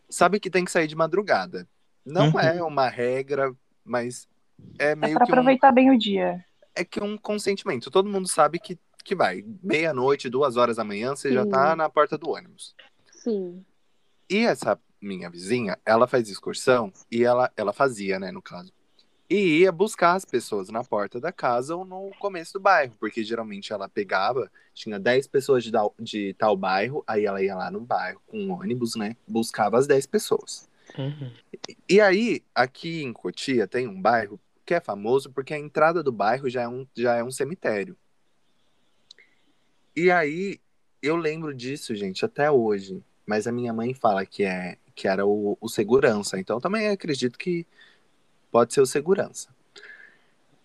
[0.09, 1.67] sabe que tem que sair de madrugada.
[2.05, 2.39] Não uhum.
[2.39, 4.27] é uma regra, mas
[4.79, 5.73] é meio é pra que aproveitar um...
[5.73, 6.43] bem o dia.
[6.75, 7.91] É que um consentimento.
[7.91, 9.45] Todo mundo sabe que, que vai.
[9.61, 11.35] Meia-noite, duas horas da manhã, você Sim.
[11.35, 12.75] já tá na porta do ônibus.
[13.11, 13.63] Sim.
[14.29, 18.71] E essa minha vizinha, ela faz excursão e ela, ela fazia, né, no caso
[19.31, 23.23] e ia buscar as pessoas na porta da casa ou no começo do bairro, porque
[23.23, 27.79] geralmente ela pegava, tinha 10 pessoas de, de tal bairro, aí ela ia lá no
[27.79, 29.15] bairro com um ônibus, né?
[29.25, 30.67] Buscava as 10 pessoas.
[30.97, 31.31] Uhum.
[31.69, 36.03] E, e, aí, aqui em Cotia, tem um bairro que é famoso porque a entrada
[36.03, 37.95] do bairro já é um, já é um cemitério.
[39.95, 40.59] E aí,
[41.01, 43.01] eu lembro disso, gente, até hoje.
[43.25, 47.39] Mas a minha mãe fala que, é, que era o, o segurança, então também acredito
[47.39, 47.65] que
[48.51, 49.49] Pode ser o segurança.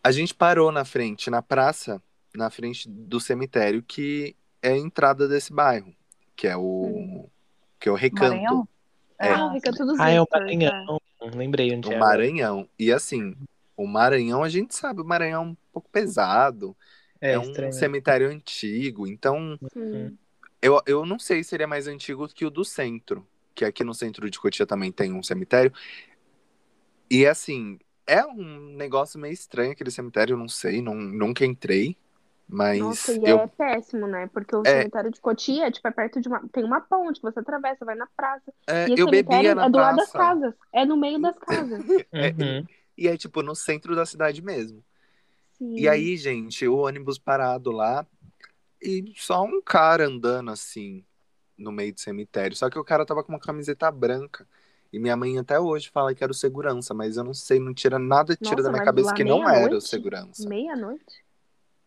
[0.03, 2.03] A gente parou na frente, na praça,
[2.35, 5.94] na frente do cemitério, que é a entrada desse bairro,
[6.35, 7.29] que é o,
[7.79, 8.35] que é o Recanto.
[8.35, 8.68] Maranhão?
[9.18, 9.33] É.
[9.33, 11.01] Ah, o Recanto dos Ah, é o Maranhão.
[11.22, 11.31] É.
[11.31, 11.96] Lembrei onde o é.
[11.96, 12.68] O Maranhão.
[12.79, 13.35] E assim,
[13.77, 16.77] o Maranhão, a gente sabe, o Maranhão é um pouco pesado.
[17.20, 17.72] É, é um estranho.
[17.72, 19.07] cemitério antigo.
[19.07, 19.59] Então,
[20.61, 23.27] eu, eu não sei se seria mais antigo que o do centro.
[23.55, 25.72] Que aqui no centro de Cotia também tem um cemitério.
[27.11, 31.97] E assim, é um negócio meio estranho aquele cemitério, eu não sei, não, nunca entrei.
[32.49, 32.79] Mas.
[32.79, 33.40] Nossa, e eu...
[33.40, 34.29] é péssimo, né?
[34.33, 34.79] Porque o é...
[34.79, 36.49] cemitério de Cotia, tipo, é perto de uma.
[36.49, 38.53] Tem uma ponte, você atravessa, vai na praça.
[38.69, 39.79] É, e eu bebia na é do praça.
[39.79, 40.55] lado das casas.
[40.73, 41.81] É no meio das casas.
[42.12, 42.66] é, uhum.
[42.97, 44.83] e, e é, tipo, no centro da cidade mesmo.
[45.59, 45.75] Sim.
[45.75, 48.07] E aí, gente, o ônibus parado lá.
[48.81, 51.05] E só um cara andando assim,
[51.59, 52.57] no meio do cemitério.
[52.57, 54.47] Só que o cara tava com uma camiseta branca.
[54.92, 57.75] E minha mãe até hoje fala que era o segurança, mas eu não sei, não
[57.75, 60.49] tira nada, tira Nossa, da minha cabeça que não era o segurança.
[60.49, 61.25] Meia-noite?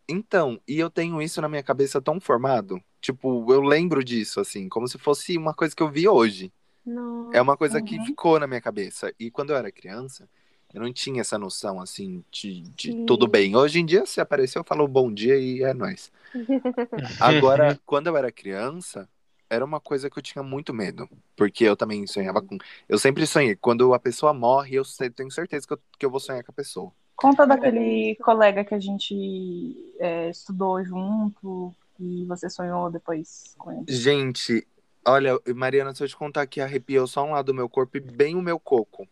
[0.07, 2.81] Então, e eu tenho isso na minha cabeça tão formado.
[2.99, 6.51] Tipo, eu lembro disso, assim, como se fosse uma coisa que eu vi hoje.
[6.85, 7.38] Nossa.
[7.38, 7.85] É uma coisa uhum.
[7.85, 9.13] que ficou na minha cabeça.
[9.19, 10.27] E quando eu era criança,
[10.73, 13.55] eu não tinha essa noção, assim, de, de tudo bem.
[13.55, 16.12] Hoje em dia, se apareceu, eu falo bom dia e é nóis.
[17.19, 19.07] Agora, quando eu era criança,
[19.49, 21.09] era uma coisa que eu tinha muito medo.
[21.35, 22.57] Porque eu também sonhava com.
[22.88, 23.55] Eu sempre sonhei.
[23.55, 24.83] Quando a pessoa morre, eu
[25.15, 26.91] tenho certeza que eu, que eu vou sonhar com a pessoa.
[27.15, 31.73] Conta daquele colega que a gente é, estudou junto.
[31.99, 33.83] e você sonhou depois com ele?
[33.88, 34.65] Gente,
[35.05, 37.99] olha, Mariana, se eu te contar que arrepiou só um lado do meu corpo e
[37.99, 39.07] bem o meu coco.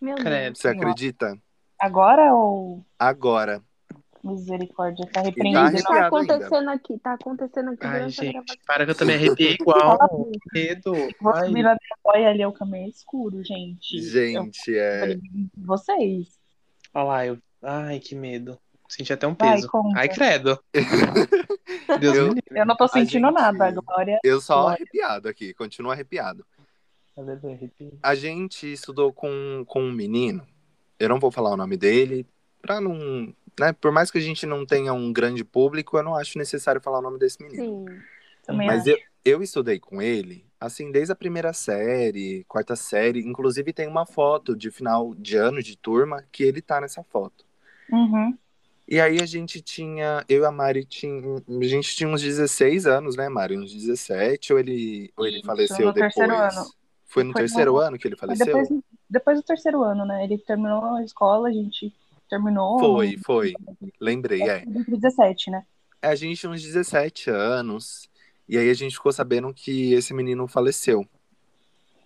[0.00, 0.56] Meu Credo.
[0.56, 1.36] Você acredita?
[1.78, 3.62] Agora ou Agora.
[4.24, 5.04] Misericórdia?
[5.06, 5.60] Tá tá O repreendido?
[5.60, 6.98] que arrepiado tá acontecendo aqui?
[6.98, 9.98] Tá acontecendo aqui Ai, gente, para que eu também arrepiei igual.
[10.52, 10.92] Medo.
[11.20, 14.00] Você Ai, virando apoia ali é o caminho escuro, gente.
[14.00, 15.16] Gente, Eu é.
[15.56, 16.38] vocês.
[16.94, 17.38] olha lá, eu...
[17.62, 18.58] Ai, que medo.
[18.88, 19.68] Senti até um peso.
[19.68, 19.98] conta.
[19.98, 20.58] Ai, credo.
[22.00, 22.60] Deus Eu- me livre.
[22.60, 24.18] Eu não tô sentindo gente- nada, Glória.
[24.22, 24.76] Eu só Glória.
[24.76, 26.44] arrepiado aqui, continuo arrepiado.
[27.16, 27.96] Arrepio.
[28.02, 30.44] A gente estudou com, com um menino,
[30.98, 32.26] eu não vou falar o nome dele,
[32.60, 33.32] pra não.
[33.58, 36.80] Né, por mais que a gente não tenha um grande público, eu não acho necessário
[36.80, 37.86] falar o nome desse menino.
[37.86, 38.00] Sim.
[38.44, 38.90] Também Mas acho.
[38.90, 43.20] eu, eu estudei com ele, assim, desde a primeira série, quarta série.
[43.20, 47.44] Inclusive, tem uma foto de final de ano de turma que ele tá nessa foto.
[47.90, 48.36] Uhum.
[48.86, 51.14] E aí a gente tinha, eu e a Mari tinha,
[51.48, 53.56] a gente tinha uns 16 anos, né, Mari?
[53.56, 56.12] Uns 17, ou ele, ou ele faleceu no depois?
[56.14, 56.70] terceiro ano.
[57.06, 58.46] Foi no Foi terceiro no- ano que ele faleceu?
[58.46, 58.68] Depois,
[59.08, 60.24] depois do terceiro ano, né?
[60.24, 61.94] Ele terminou a escola, a gente
[62.28, 62.78] terminou.
[62.78, 63.54] Foi, foi.
[64.00, 64.62] Lembrei, é.
[64.64, 65.64] Em 2017, né?
[66.02, 68.08] A gente tinha uns 17 anos,
[68.48, 71.06] e aí a gente ficou sabendo que esse menino faleceu.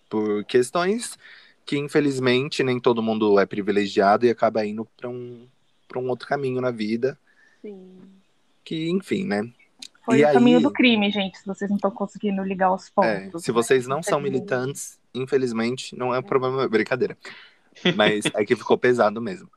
[0.09, 1.17] Por questões
[1.65, 5.47] que, infelizmente, nem todo mundo é privilegiado e acaba indo para um,
[5.87, 7.17] pra um outro caminho na vida.
[7.61, 7.99] Sim.
[8.63, 9.47] Que, enfim, né?
[10.03, 12.87] Foi E o caminho aí- do crime, gente, se vocês não estão conseguindo ligar os
[12.87, 12.91] É,
[13.25, 13.43] pontos.
[13.43, 13.53] se né?
[13.53, 17.15] vocês não são militantes, infelizmente, não é um problema, brincadeira.
[17.95, 19.49] Mas é que ficou pesado mesmo.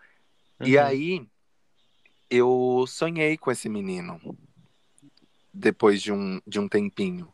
[0.61, 0.85] E Uhum.
[0.85, 1.27] aí,
[2.31, 4.21] eu sonhei com esse menino.
[5.53, 7.29] Depois de um, de um tempinho.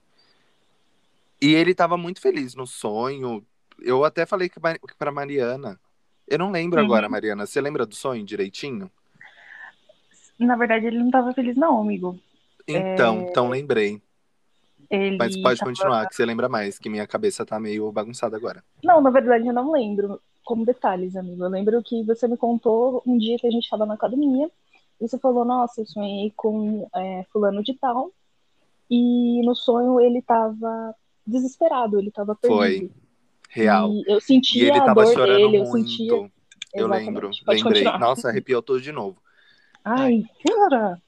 [1.40, 3.46] E ele tava muito feliz no sonho.
[3.80, 4.58] Eu até falei que
[4.98, 5.78] pra Mariana.
[6.26, 6.84] Eu não lembro Uhum.
[6.86, 7.46] agora, Mariana.
[7.46, 8.90] Você lembra do sonho direitinho?
[10.38, 12.18] Na verdade, ele não tava feliz, não, amigo.
[12.66, 13.22] Então, É.
[13.30, 14.02] então lembrei.
[14.90, 18.36] Ele Mas pode tava- continuar, que você lembra mais, que minha cabeça tá meio bagunçada
[18.36, 18.64] agora.
[18.82, 21.44] Não, na verdade, eu não lembro como detalhes, amigo.
[21.44, 24.50] Eu lembro que você me contou um dia que a gente estava na academia
[24.98, 28.10] e você falou: Nossa, eu sonhei com é, Fulano de Tal.
[28.90, 30.94] E no sonho ele tava
[31.26, 32.56] desesperado, ele tava perdido.
[32.56, 32.90] Foi.
[33.50, 33.90] Real.
[33.90, 35.86] E eu E sentia ele a tava dor chorando dele, eu muito.
[35.90, 36.12] sentia.
[36.16, 36.30] Eu
[36.86, 37.04] Exatamente.
[37.04, 37.84] lembro, Pode lembrei.
[37.84, 38.00] continuar.
[38.00, 39.20] Nossa, arrepiou tudo de novo.
[39.84, 41.02] Ai, cara.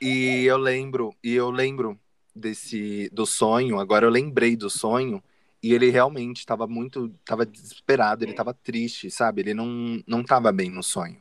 [0.00, 1.98] E eu lembro, e eu lembro
[2.34, 5.22] desse do sonho, agora eu lembrei do sonho,
[5.66, 9.40] e ele realmente estava muito, estava desesperado, ele estava triste, sabe?
[9.40, 11.20] Ele não não tava bem no sonho.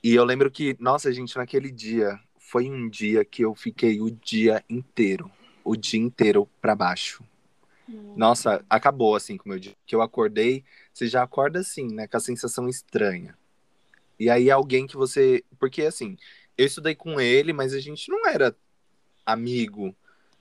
[0.00, 4.12] E eu lembro que, nossa, gente, naquele dia foi um dia que eu fiquei o
[4.12, 5.28] dia inteiro,
[5.64, 7.24] o dia inteiro para baixo.
[8.16, 9.74] Nossa, acabou assim com o meu dia.
[9.84, 12.06] Que eu acordei, você já acorda assim, né?
[12.06, 13.36] Com a sensação estranha.
[14.20, 15.44] E aí alguém que você.
[15.58, 16.16] Porque assim,
[16.56, 18.56] eu estudei com ele, mas a gente não era
[19.26, 19.96] amigo.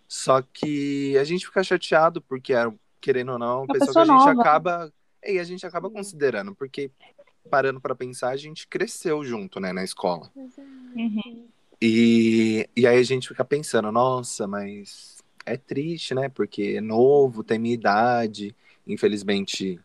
[0.07, 3.99] Só que a gente fica chateado porque era, querendo ou não, uma Uma pessoa, que
[3.99, 4.39] a pessoa gente nova.
[4.39, 4.93] acaba.
[5.25, 6.89] E a gente acaba considerando, porque
[7.49, 10.31] parando pra pensar, a gente cresceu junto, né, na escola.
[10.35, 11.47] Uhum.
[11.81, 16.29] E, e aí a gente fica pensando, nossa, mas é triste, né?
[16.29, 18.55] Porque é novo, tem minha idade,
[18.87, 19.79] infelizmente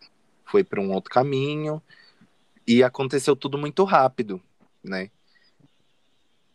[0.45, 1.83] foi para um outro caminho
[2.67, 4.41] e aconteceu tudo muito rápido,
[4.83, 5.11] né?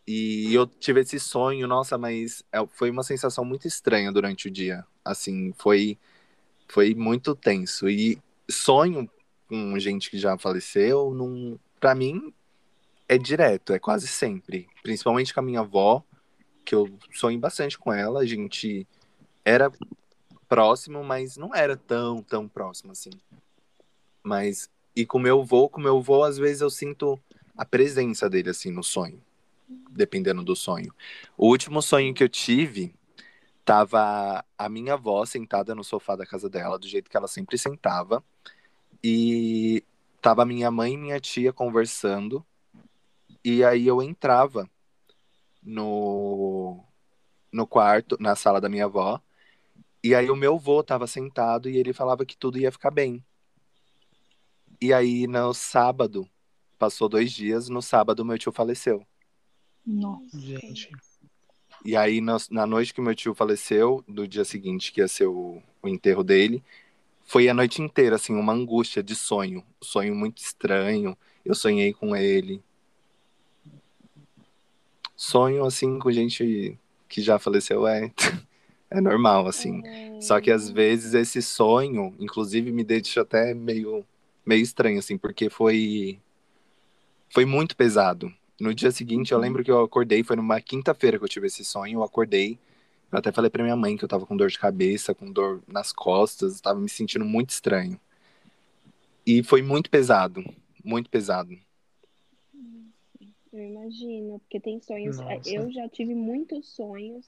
[0.08, 4.52] E eu tive esse sonho, nossa, mas é- foi uma sensação muito estranha durante o
[4.52, 4.86] dia.
[5.06, 5.98] Assim, foi
[6.72, 7.90] foi muito tenso.
[7.90, 8.18] E
[8.50, 9.10] sonho
[9.48, 12.34] com gente que já faleceu, não, para mim
[13.10, 14.68] é direto, é quase sempre.
[14.82, 16.02] Principalmente com a minha avó,
[16.64, 18.22] que eu sonhei bastante com ela.
[18.22, 18.88] A gente
[19.44, 19.70] era
[20.48, 23.12] próximo, mas não era tão, tão próximo assim.
[24.24, 27.20] Mas, e com meu avô, com meu avô, às vezes eu sinto
[27.58, 29.22] a presença dele, assim, no sonho.
[29.90, 30.94] Dependendo do sonho.
[31.38, 32.94] O último sonho que eu tive,
[33.64, 37.58] tava a minha avó sentada no sofá da casa dela, do jeito que ela sempre
[37.58, 38.24] sentava.
[39.04, 39.84] E
[40.22, 42.46] tava minha mãe e minha tia conversando.
[43.44, 44.70] E aí eu entrava
[45.64, 46.84] no,
[47.52, 49.22] no quarto, na sala da minha avó.
[50.04, 53.24] E aí o meu avô tava sentado e ele falava que tudo ia ficar bem.
[54.82, 56.28] E aí no sábado,
[56.78, 59.06] passou dois dias, no sábado meu tio faleceu.
[59.86, 60.40] Nossa.
[60.40, 60.90] Gente.
[61.84, 65.28] E aí na, na noite que meu tio faleceu, do dia seguinte que ia ser
[65.28, 66.64] o, o enterro dele,
[67.32, 69.64] foi a noite inteira, assim, uma angústia de sonho.
[69.80, 71.18] Sonho muito estranho.
[71.46, 72.62] Eu sonhei com ele.
[75.16, 78.12] Sonho, assim, com gente que já faleceu é,
[78.92, 79.82] é normal, assim.
[80.22, 84.06] Só que às vezes esse sonho, inclusive, me deixa até meio,
[84.46, 86.20] meio estranho, assim, porque foi,
[87.30, 88.30] foi muito pesado.
[88.62, 91.66] No dia seguinte, eu lembro que eu acordei, foi numa quinta-feira que eu tive esse
[91.66, 92.60] sonho, eu acordei.
[93.12, 95.64] Eu até falei pra minha mãe que eu tava com dor de cabeça, com dor
[95.68, 98.00] nas costas, tava me sentindo muito estranho.
[99.26, 100.44] E foi muito pesado,
[100.86, 101.58] muito pesado.
[103.52, 105.18] Eu imagino, porque tem sonhos.
[105.22, 105.50] É, Nossa.
[105.50, 107.26] Eu já tive muitos sonhos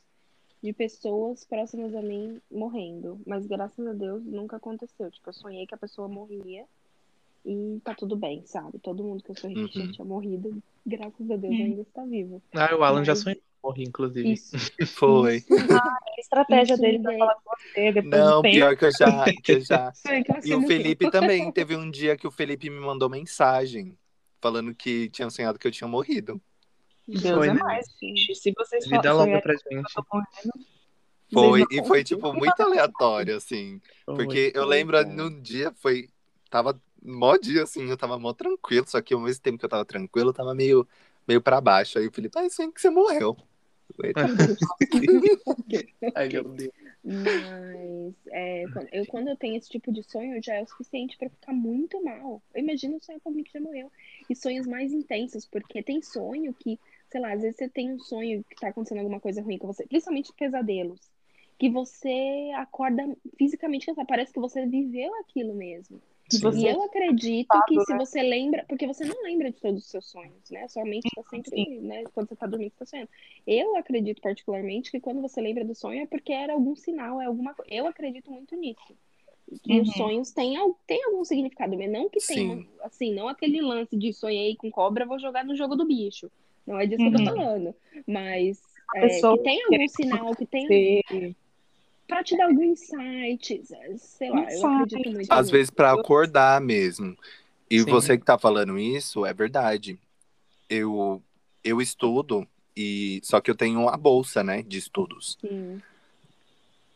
[0.61, 5.09] de pessoas próximas a mim morrendo, mas graças a Deus nunca aconteceu.
[5.09, 6.63] Tipo, eu sonhei que a pessoa morria
[7.45, 8.79] e tá tudo bem, sabe?
[8.79, 9.91] Todo mundo que eu sonhei que uhum.
[9.91, 12.41] tinha morrido, graças a Deus, ainda está vivo.
[12.53, 13.07] Ah, o Alan mas...
[13.07, 14.33] já sonhou morrer, inclusive.
[14.33, 14.55] Isso.
[14.95, 15.37] Foi.
[15.37, 15.53] Isso.
[15.71, 19.25] Ah, a estratégia Isso dele pra falar com você depois Não, pior que eu já.
[19.41, 19.93] Que eu já...
[20.43, 21.51] e o Felipe também.
[21.51, 23.97] Teve um dia que o Felipe me mandou mensagem
[24.41, 26.41] falando que tinha sonhado que eu tinha morrido.
[27.07, 27.59] Deus foi, é né?
[27.59, 28.35] mais, gente.
[28.35, 29.93] Se vocês Vida longa pra gente.
[31.31, 33.81] Foi, e foi, tipo, muito aleatório, assim.
[34.05, 36.09] Foi, porque eu lembro, num dia, foi...
[36.53, 39.69] Tava mó dia, assim, eu tava mó tranquilo, só que ao mesmo tempo que eu
[39.69, 40.87] tava tranquilo, eu tava meio,
[41.27, 41.97] meio pra baixo.
[41.97, 43.35] Aí o Felipe, ah, isso que você morreu.
[46.13, 46.71] Ai, meu Deus.
[47.03, 51.27] Mas é, eu, quando eu tenho esse tipo de sonho, já é o suficiente para
[51.27, 52.39] ficar muito mal.
[52.53, 53.91] Eu imagino sonhar com alguém que já morreu.
[54.29, 57.99] E sonhos mais intensos, porque tem sonho que sei lá, às vezes você tem um
[57.99, 60.99] sonho que tá acontecendo alguma coisa ruim com você, principalmente pesadelos,
[61.57, 63.03] que você acorda
[63.37, 65.99] fisicamente cansado, parece que você viveu aquilo mesmo.
[66.29, 66.59] Sim.
[66.59, 70.05] E eu acredito que se você lembra, porque você não lembra de todos os seus
[70.05, 70.67] sonhos, né?
[70.67, 71.79] Sua mente está sempre, Sim.
[71.81, 72.03] né?
[72.13, 73.09] Quando você está dormindo, você tá sonhando.
[73.45, 77.25] Eu acredito particularmente que quando você lembra do sonho é porque era algum sinal, é
[77.25, 77.71] alguma coisa.
[77.73, 78.95] Eu acredito muito nisso.
[79.61, 79.81] Que uhum.
[79.81, 80.55] os sonhos têm,
[80.87, 85.05] têm algum significado, mas não que tenham, assim, não aquele lance de sonhei com cobra,
[85.05, 86.31] vou jogar no jogo do bicho.
[86.65, 87.11] Não é disso uhum.
[87.11, 87.37] que eu tô uhum.
[87.37, 87.75] falando.
[88.07, 88.61] Mas
[88.95, 91.35] é, que tem algum sinal, que tem.
[92.07, 93.63] Pra te dar algum insight,
[93.97, 94.61] sei lá, insight.
[94.61, 95.31] eu acredito muito.
[95.31, 97.17] Às vezes para acordar mesmo.
[97.69, 97.89] E Sim.
[97.89, 99.97] você que tá falando isso, é verdade.
[100.69, 101.21] Eu,
[101.63, 105.37] eu estudo, e só que eu tenho a bolsa, né, de estudos.
[105.41, 105.81] Sim.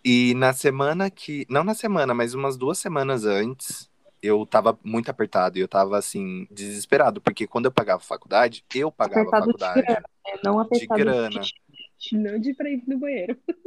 [0.04, 1.46] E na semana que.
[1.50, 3.90] Não na semana, mas umas duas semanas antes,
[4.22, 8.92] eu tava muito apertado e eu tava assim, desesperado, porque quando eu pagava faculdade, eu
[8.92, 9.82] pagava apertado faculdade.
[9.82, 10.40] De grana, né?
[10.44, 11.40] Não apertado de grana.
[11.40, 12.18] De...
[12.18, 13.38] Não de pra ir no banheiro.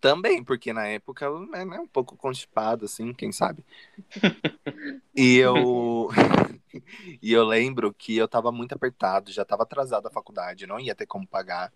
[0.00, 3.64] Também, porque na época é né, um pouco constipado, assim, quem sabe.
[5.14, 6.08] e eu.
[7.20, 10.94] e eu lembro que eu tava muito apertado, já tava atrasado a faculdade, não ia
[10.94, 11.72] ter como pagar.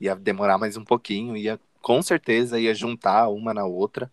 [0.00, 4.10] Ia demorar mais um pouquinho, ia com certeza ia juntar uma na outra.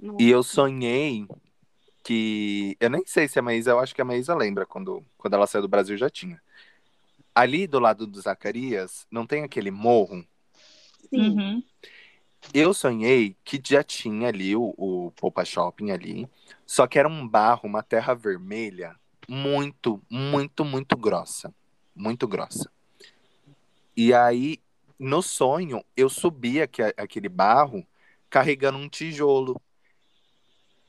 [0.00, 0.22] Nossa.
[0.22, 1.26] E eu sonhei
[2.02, 5.34] que eu nem sei se a Maísa, eu acho que a Maísa lembra quando, quando
[5.34, 6.40] ela saiu do Brasil já tinha.
[7.34, 10.26] Ali do lado do Zacarias, não tem aquele morro?
[11.08, 11.38] Sim.
[11.38, 11.62] Uhum.
[12.52, 16.28] Eu sonhei que já tinha ali o, o Poupa Shopping ali,
[16.66, 18.96] só que era um barro, uma terra vermelha,
[19.28, 21.54] muito, muito, muito grossa.
[21.94, 22.70] Muito grossa.
[23.96, 24.58] E aí,
[24.98, 27.86] no sonho, eu subia aquele barro
[28.30, 29.60] carregando um tijolo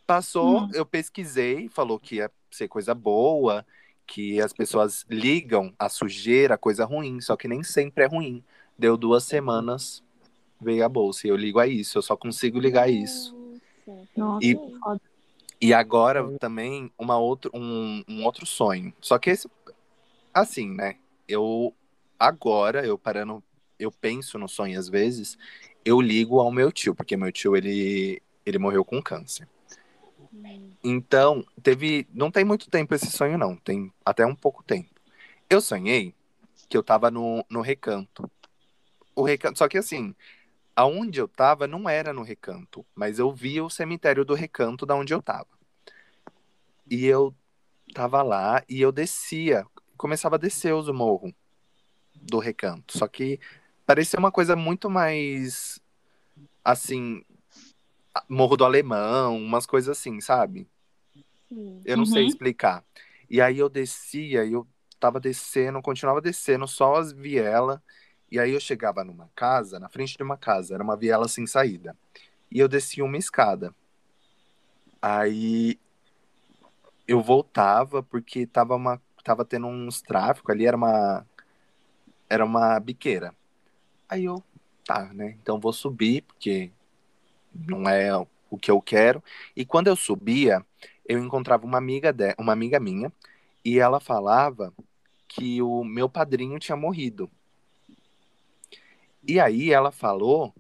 [0.06, 0.70] Passou, hum.
[0.74, 3.66] eu pesquisei, falou que ia ser coisa boa,
[4.06, 8.44] que as pessoas ligam a sujeira, a coisa ruim, só que nem sempre é ruim.
[8.78, 10.03] Deu duas semanas,
[10.64, 11.28] veio a bolsa.
[11.28, 13.36] E eu ligo a isso, eu só consigo ligar a isso.
[14.16, 14.58] Nossa, e,
[15.62, 18.94] e agora também uma outro, um, um outro sonho.
[19.02, 19.50] Só que esse,
[20.34, 20.96] assim, né?
[21.28, 21.74] Eu
[22.18, 23.44] agora, eu parando,
[23.78, 25.38] eu penso no sonho às vezes,
[25.84, 29.48] eu ligo ao meu tio, porque meu tio ele, ele morreu com câncer.
[30.84, 32.08] Então, teve.
[32.14, 33.56] Não tem muito tempo esse sonho, não.
[33.56, 34.90] Tem até um pouco tempo.
[35.50, 36.14] Eu sonhei
[36.68, 38.30] que eu tava no, no recanto.
[39.16, 39.60] O recanto.
[39.60, 40.16] Só que assim,
[40.76, 44.96] aonde eu tava não era no recanto, mas eu via o cemitério do recanto da
[44.96, 45.48] onde eu tava.
[46.90, 47.34] E eu
[47.94, 49.66] tava lá e eu descia,
[49.98, 51.32] começava a descer os morros
[52.16, 52.98] do recanto.
[52.98, 53.40] Só que
[53.86, 55.80] parecia uma coisa muito mais
[56.64, 57.24] assim,
[58.30, 60.68] Morro do Alemão, umas coisas assim, sabe?
[61.86, 62.12] Eu não uhum.
[62.12, 62.84] sei explicar.
[63.30, 64.68] E aí eu descia, e eu
[65.00, 67.80] tava descendo, continuava descendo, só as vielas.
[68.34, 71.46] E aí eu chegava numa casa, na frente de uma casa, era uma viela sem
[71.46, 71.96] saída.
[72.50, 73.76] E eu descia uma escada.
[75.00, 75.80] Aí
[77.08, 81.24] eu voltava porque tava uma tava tendo uns tráfico ali, era uma
[82.28, 83.36] era uma biqueira.
[84.10, 84.44] Aí eu,
[84.84, 85.38] tá, né?
[85.40, 86.72] Então vou subir porque
[87.54, 88.18] não é
[88.50, 89.24] o que eu quero.
[89.56, 90.66] E quando eu subia,
[91.08, 93.14] eu encontrava uma amiga de, uma amiga minha
[93.64, 94.74] e ela falava
[95.28, 97.30] que o meu padrinho tinha morrido.
[99.28, 100.54] E aí ela falou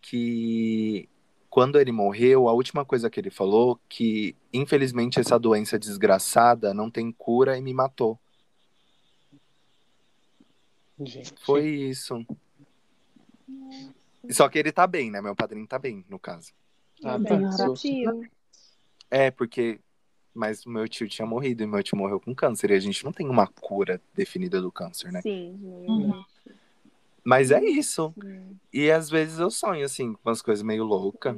[0.00, 1.08] que
[1.50, 6.90] quando ele morreu, a última coisa que ele falou que infelizmente essa doença desgraçada não
[6.90, 8.18] tem cura e me matou.
[11.00, 11.34] Gente.
[11.44, 12.24] Foi isso.
[14.30, 15.20] Só que ele tá bem, né?
[15.20, 16.52] Meu padrinho tá bem, no caso.
[17.04, 17.38] Ah, tá.
[19.10, 19.80] É, porque.
[20.34, 22.70] Mas o meu tio tinha morrido e meu tio morreu com câncer.
[22.70, 25.22] E a gente não tem uma cura definida do câncer, né?
[25.22, 25.58] Sim.
[25.62, 26.22] Uhum.
[27.26, 28.14] Mas é isso.
[28.72, 31.36] E às vezes eu sonho, assim, com umas coisas meio loucas.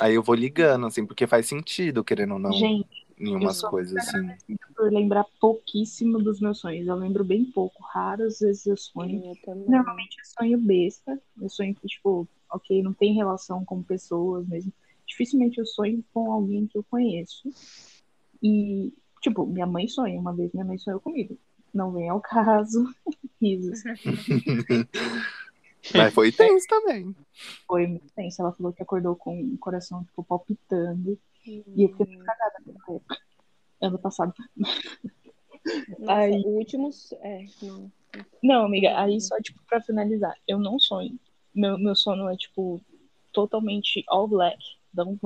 [0.00, 2.52] Aí eu vou ligando, assim, porque faz sentido, querendo ou não.
[2.52, 4.56] Gente, em umas coisas assim.
[4.74, 6.88] Por lembrar pouquíssimo dos meus sonhos.
[6.88, 7.84] Eu lembro bem pouco.
[7.84, 9.22] Raras vezes eu sonho.
[9.46, 11.22] Eu Normalmente eu sonho besta.
[11.40, 14.72] Eu sonho que, tipo, ok, não tem relação com pessoas mesmo.
[15.06, 17.48] Dificilmente eu sonho com alguém que eu conheço.
[18.42, 18.92] E,
[19.22, 20.18] tipo, minha mãe sonha.
[20.18, 21.38] Uma vez minha mãe sonhou comigo.
[21.76, 22.88] Não vem ao caso.
[23.40, 23.82] Risos.
[25.94, 27.14] Mas foi tenso também.
[27.66, 28.40] Foi muito tenso.
[28.40, 31.18] Ela falou que acordou com o coração, tipo, palpitando.
[31.46, 33.18] E eu fiquei muito cagada naquela época.
[33.82, 34.32] Ano passado.
[35.98, 36.42] Nossa, aí...
[36.46, 36.88] O último.
[37.20, 37.92] É, não.
[38.42, 41.20] Não, amiga, aí só, tipo, pra finalizar, eu não sonho.
[41.54, 42.80] Meu, meu sono é, tipo,
[43.34, 44.58] totalmente all black.
[44.92, 45.18] Então,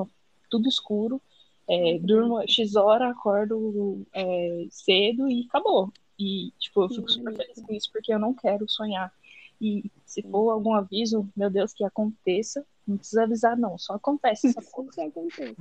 [0.51, 1.23] tudo escuro.
[1.69, 5.93] É, durmo X hora, acordo é, cedo e acabou.
[6.21, 9.11] E, tipo, eu fico super feliz com isso, porque eu não quero sonhar.
[9.59, 13.79] E se for algum aviso, meu Deus, que aconteça, não precisa avisar, não.
[13.79, 14.53] Só acontece.
[14.53, 14.61] Só,
[14.93, 15.57] só acontece.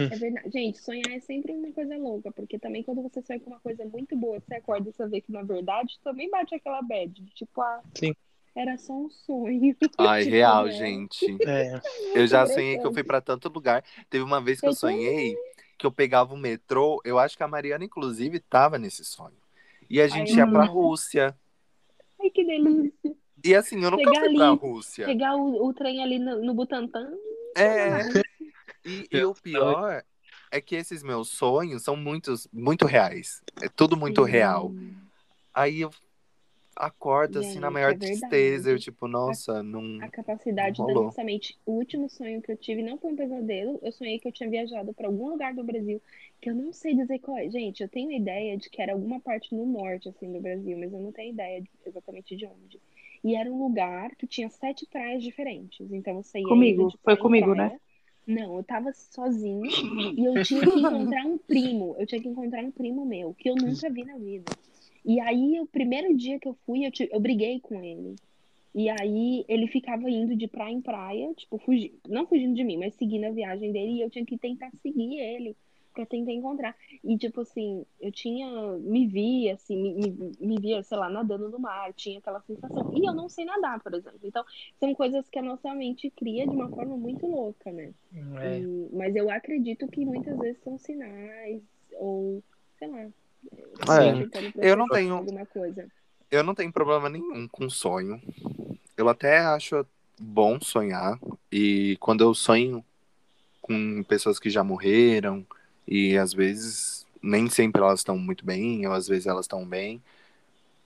[0.00, 0.50] é verdade.
[0.52, 3.84] Gente, sonhar é sempre uma coisa louca, porque também quando você sonha com uma coisa
[3.84, 7.24] muito boa, você acorda e você vê que na verdade também bate aquela bad.
[7.34, 8.12] Tipo, ah, Sim.
[8.56, 9.76] era só um sonho.
[9.98, 10.72] Ai, tipo, real, né?
[10.72, 11.26] gente.
[11.46, 11.80] É.
[12.14, 13.84] Eu já sonhei que eu fui para tanto lugar.
[14.08, 15.36] Teve uma vez que eu, eu sonhei
[15.78, 17.00] que eu pegava o metrô.
[17.04, 19.39] Eu acho que a Mariana, inclusive, tava nesse sonho.
[19.90, 21.36] E a gente Ai, ia pra Rússia.
[22.20, 23.16] Ai, que delícia.
[23.44, 25.06] E assim, eu nunca chegar fui ali, pra Rússia.
[25.06, 27.10] Pegar o, o trem ali no, no Butantã.
[27.56, 27.98] É.
[28.84, 30.04] E, e, o pior
[30.52, 33.42] é que esses meus sonhos são muitos, muito reais.
[33.60, 34.30] É tudo muito Sim.
[34.30, 34.72] real.
[35.52, 35.90] Aí eu
[36.80, 38.70] acordo assim na maior é tristeza.
[38.70, 40.02] Eu, tipo, nossa, não.
[40.02, 41.58] A capacidade não da nossa mente.
[41.66, 43.78] O último sonho que eu tive não foi um pesadelo.
[43.82, 46.00] Eu sonhei que eu tinha viajado para algum lugar do Brasil
[46.40, 47.50] que eu não sei dizer qual é.
[47.50, 50.92] Gente, eu tenho ideia de que era alguma parte no norte, assim, do Brasil, mas
[50.92, 52.80] eu não tenho ideia de, exatamente de onde.
[53.22, 55.92] E era um lugar que tinha sete praias diferentes.
[55.92, 56.48] Então você ia.
[56.48, 57.70] Comigo, foi comigo, praia.
[57.70, 57.80] né?
[58.26, 59.68] Não, eu tava sozinha
[60.16, 61.96] e eu tinha que encontrar um primo.
[61.98, 64.50] Eu tinha que encontrar um primo meu, que eu nunca vi na vida.
[65.04, 68.16] E aí, o primeiro dia que eu fui, eu, te, eu briguei com ele.
[68.74, 72.76] E aí, ele ficava indo de praia em praia, tipo, fugindo, não fugindo de mim,
[72.76, 73.94] mas seguindo a viagem dele.
[73.94, 75.56] E eu tinha que tentar seguir ele
[75.92, 76.76] pra tentar encontrar.
[77.02, 78.48] E, tipo assim, eu tinha.
[78.78, 82.92] Me via, assim, me, me, me, via, sei lá, nadando no mar, tinha aquela sensação.
[82.94, 84.20] E eu não sei nadar, por exemplo.
[84.22, 84.44] Então,
[84.78, 87.92] são coisas que a nossa mente cria de uma forma muito louca, né?
[88.42, 88.60] É.
[88.60, 91.62] E, mas eu acredito que muitas vezes são sinais,
[91.94, 92.42] ou,
[92.78, 93.08] sei lá.
[93.88, 94.70] É.
[94.70, 95.14] Eu não tenho.
[95.14, 95.86] Alguma coisa.
[96.30, 98.20] Eu não tenho problema nenhum com sonho.
[98.96, 99.84] Eu até acho
[100.18, 101.18] bom sonhar.
[101.50, 102.84] E quando eu sonho
[103.60, 105.44] com pessoas que já morreram,
[105.86, 110.02] e às vezes nem sempre elas estão muito bem, ou às vezes elas estão bem.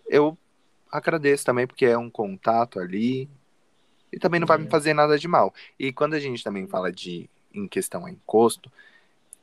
[0.07, 0.36] Eu
[0.90, 3.28] agradeço também porque é um contato ali
[4.12, 5.52] e também não vai me fazer nada de mal.
[5.78, 8.70] E quando a gente também fala de em questão a encosto,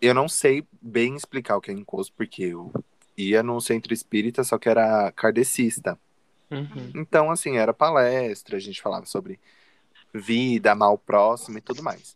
[0.01, 2.72] eu não sei bem explicar o que é encosto porque eu
[3.18, 5.97] ia no centro espírita, só que era kardecista.
[6.49, 6.91] Uhum.
[6.95, 9.39] Então, assim, era palestra, a gente falava sobre
[10.14, 12.16] vida, mal próximo e tudo mais.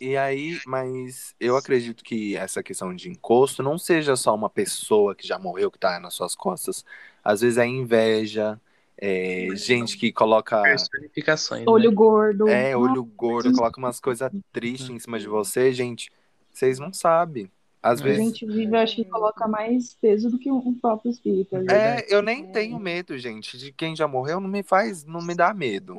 [0.00, 5.14] E aí, mas eu acredito que essa questão de encosto não seja só uma pessoa
[5.14, 6.84] que já morreu que tá nas suas costas.
[7.22, 8.60] Às vezes é inveja,
[8.98, 10.60] é, gente que coloca.
[10.62, 11.64] Personificações.
[11.66, 11.96] Olho né?
[11.96, 12.48] gordo.
[12.48, 16.10] É, olho gordo, coloca umas coisas tristes em cima de você, gente.
[16.52, 17.50] Vocês não sabem.
[17.84, 18.24] Às a vezes...
[18.24, 21.54] gente vive, acho que coloca mais peso do que um próprio espírito.
[21.70, 25.34] É, eu nem tenho medo, gente, de quem já morreu, não me faz, não me
[25.34, 25.98] dá medo.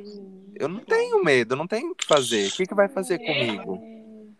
[0.56, 2.48] Eu não tenho medo, não tenho o que fazer.
[2.48, 3.80] O que, que vai fazer comigo?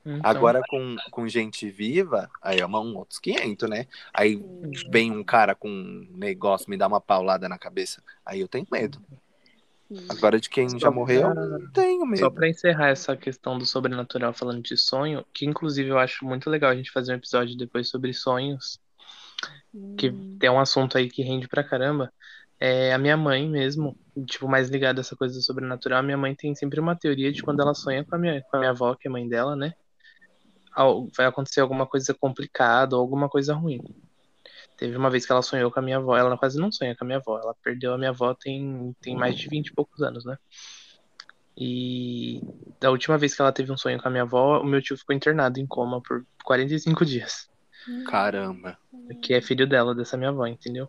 [0.04, 0.20] Então...
[0.24, 3.86] Agora com, com gente viva, aí é um outros 500, né?
[4.12, 4.44] Aí
[4.90, 8.66] vem um cara com um negócio, me dá uma paulada na cabeça, aí eu tenho
[8.72, 9.00] medo.
[10.08, 11.34] Agora de quem Só já morreu, pra...
[11.34, 12.18] não tenho medo.
[12.18, 16.50] Só para encerrar essa questão do sobrenatural falando de sonho, que inclusive eu acho muito
[16.50, 18.80] legal a gente fazer um episódio depois sobre sonhos,
[19.96, 20.36] que hum.
[20.40, 22.12] tem um assunto aí que rende pra caramba.
[22.58, 26.16] É a minha mãe mesmo, tipo, mais ligada a essa coisa do sobrenatural, a minha
[26.16, 28.70] mãe tem sempre uma teoria de quando ela sonha com a minha, com a minha
[28.70, 29.74] avó, que é mãe dela, né?
[31.16, 33.80] Vai acontecer alguma coisa complicada ou alguma coisa ruim.
[34.76, 36.16] Teve uma vez que ela sonhou com a minha avó.
[36.16, 37.38] Ela quase não sonha com a minha avó.
[37.38, 40.36] Ela perdeu a minha avó tem, tem mais de 20 e poucos anos, né?
[41.56, 42.42] E
[42.78, 44.96] da última vez que ela teve um sonho com a minha avó, o meu tio
[44.96, 47.48] ficou internado em coma por 45 dias.
[48.06, 48.76] Caramba.
[49.22, 50.88] Que é filho dela, dessa minha avó, entendeu?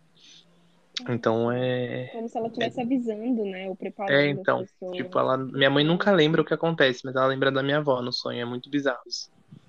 [1.08, 2.08] Então é.
[2.12, 2.82] Como se ela estivesse é...
[2.82, 3.70] avisando, né?
[3.70, 4.12] O preparando.
[4.12, 4.66] É, então.
[4.92, 5.36] Tipo, ela...
[5.36, 8.40] minha mãe nunca lembra o que acontece, mas ela lembra da minha avó no sonho.
[8.40, 9.00] É muito bizarro.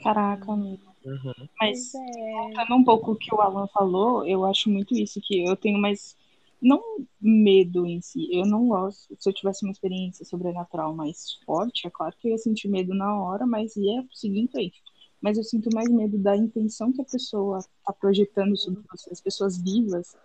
[0.03, 0.88] Caraca, amigo.
[1.05, 1.47] Uhum.
[1.59, 2.73] Mas, é...
[2.73, 6.17] um pouco o que o Alan falou, eu acho muito isso, que eu tenho mais.
[6.61, 6.81] Não
[7.21, 9.15] medo em si, eu não gosto.
[9.17, 12.93] Se eu tivesse uma experiência sobrenatural mais forte, é claro que eu ia sentir medo
[12.93, 14.81] na hora, mas ia seguir em frente
[15.21, 19.21] mas eu sinto mais medo da intenção que a pessoa está projetando sobre você, as
[19.21, 20.15] pessoas vivas,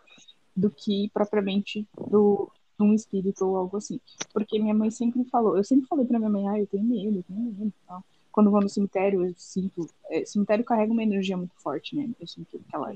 [0.57, 4.01] do que propriamente do um espírito ou algo assim.
[4.33, 7.19] Porque minha mãe sempre falou, eu sempre falei para minha mãe, ah, eu tenho medo,
[7.19, 7.73] eu tenho medo.
[7.87, 8.05] Tal.
[8.35, 9.89] Quando vou no cemitério, eu sinto.
[10.11, 12.11] É, cemitério carrega uma energia muito forte, né?
[12.19, 12.93] Eu sinto aquela.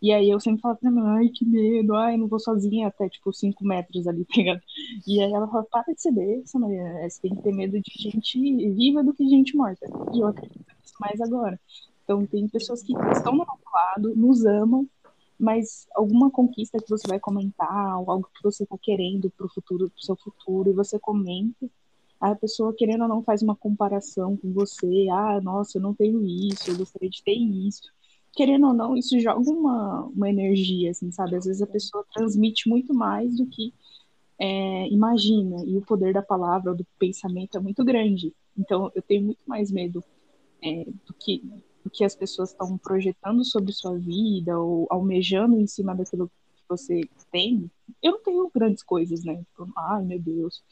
[0.00, 2.88] E aí eu sempre falo pra minha mãe, ai, que medo, ai, não vou sozinha
[2.88, 4.60] até, tipo, 5 metros ali, pegando.
[4.64, 7.78] Tá e aí ela fala, para de ser dessa, Maria, você tem que ter medo
[7.78, 8.38] de gente
[8.72, 9.86] viva do que gente morta.
[10.14, 11.60] E eu acredito nisso mais agora.
[12.02, 14.88] Então tem pessoas que estão do nosso lado, nos amam,
[15.38, 19.50] mas alguma conquista que você vai comentar, ou algo que você está querendo para o
[19.50, 21.68] futuro, pro seu futuro, e você comenta,
[22.32, 26.24] a pessoa querendo ou não faz uma comparação com você, ah, nossa, eu não tenho
[26.24, 27.82] isso, eu gostaria de ter isso.
[28.32, 31.36] Querendo ou não, isso joga uma, uma energia, assim, sabe?
[31.36, 33.72] Às vezes a pessoa transmite muito mais do que
[34.38, 38.34] é, imagina, e o poder da palavra, do pensamento é muito grande.
[38.56, 40.02] Então, eu tenho muito mais medo
[40.62, 41.42] é, do que
[41.84, 46.62] o que as pessoas estão projetando sobre sua vida ou almejando em cima daquilo que
[46.68, 47.70] você tem,
[48.02, 49.36] eu não tenho grandes coisas, né?
[49.36, 50.62] Tipo, ai meu Deus.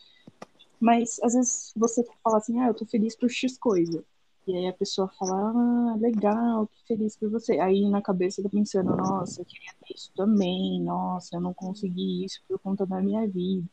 [0.82, 4.04] Mas às vezes você fala assim, ah, eu tô feliz por X coisa.
[4.48, 7.60] E aí a pessoa fala, ah, legal, que feliz por você.
[7.60, 12.24] Aí na cabeça tá pensando, nossa, eu queria ter isso também, nossa, eu não consegui
[12.24, 13.64] isso por conta da minha vida.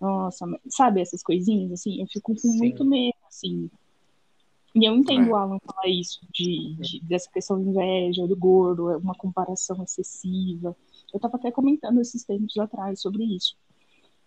[0.00, 2.00] Nossa, sabe essas coisinhas, assim?
[2.00, 2.56] Eu fico com Sim.
[2.56, 3.70] muito medo, assim,
[4.74, 5.32] e eu entendo é.
[5.32, 9.82] o Alan falar isso, de, de, dessa questão de inveja, do gordo, é uma comparação
[9.82, 10.76] excessiva.
[11.12, 13.56] Eu estava até comentando esses tempos atrás sobre isso.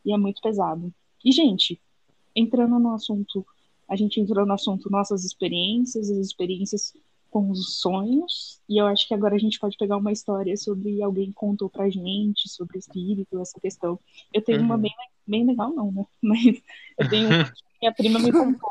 [0.04, 0.92] E é muito pesado.
[1.24, 1.80] E, gente,
[2.40, 3.46] entrando no assunto,
[3.88, 6.94] a gente entrou no assunto nossas experiências, as experiências
[7.30, 11.02] com os sonhos, e eu acho que agora a gente pode pegar uma história sobre
[11.04, 14.00] alguém que contou pra gente, sobre espírito, essa questão.
[14.34, 14.66] Eu tenho uhum.
[14.66, 14.92] uma bem,
[15.28, 16.06] bem legal, não, né?
[16.22, 16.62] Mas
[16.98, 17.30] eu tenho
[17.82, 18.70] minha prima me contou.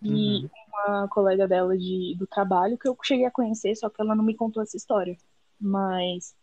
[0.00, 0.48] E uhum
[0.86, 4.24] uma colega dela de, do trabalho que eu cheguei a conhecer, só que ela não
[4.24, 5.16] me contou essa história.
[5.60, 6.34] Mas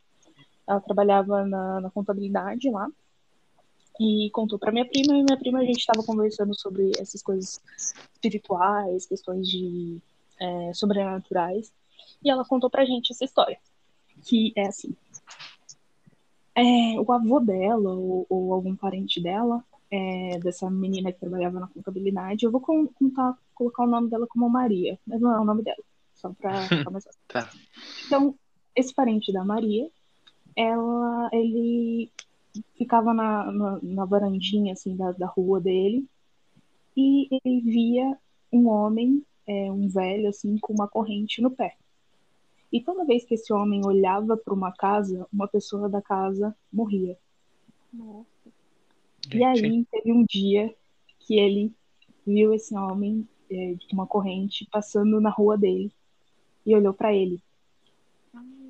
[0.68, 2.90] ela trabalhava na, na contabilidade lá
[4.00, 7.62] e contou para minha prima e minha prima a gente estava conversando sobre essas coisas
[7.78, 10.00] espirituais, questões de
[10.40, 11.72] é, sobrenaturais
[12.24, 13.58] e ela contou pra gente essa história
[14.24, 14.96] que é assim
[16.56, 21.68] é, o avô dela ou, ou algum parente dela é, dessa menina que trabalhava na
[21.68, 22.46] contabilidade.
[22.46, 25.84] Eu vou contar, colocar o nome dela como Maria, mas não é o nome dela,
[26.14, 27.22] só ficar mais fácil.
[27.28, 27.50] tá.
[28.06, 28.36] Então,
[28.76, 29.90] esse parente da Maria,
[30.56, 32.10] ela, ele
[32.78, 36.08] ficava na, na, na varandinha assim da, da rua dele
[36.96, 38.18] e ele via
[38.52, 41.76] um homem, é, um velho assim, com uma corrente no pé.
[42.72, 47.18] E toda vez que esse homem olhava para uma casa, uma pessoa da casa morria.
[47.94, 48.26] Nossa.
[49.34, 50.74] E aí teve um dia
[51.20, 51.74] que ele
[52.26, 55.92] viu esse homem é, de uma corrente passando na rua dele
[56.66, 57.42] e olhou para ele.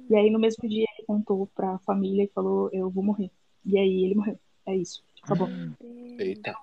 [0.10, 3.32] E aí no mesmo dia ele contou para a família e falou: Eu vou morrer.
[3.66, 4.40] E aí ele morreu.
[4.66, 5.04] É isso.
[5.24, 5.48] Acabou.
[6.20, 6.56] Eita.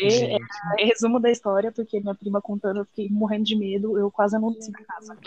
[0.00, 0.36] É,
[0.82, 4.38] é, resumo da história, porque minha prima contando, eu fiquei morrendo de medo, eu quase
[4.38, 5.18] não desci da casa.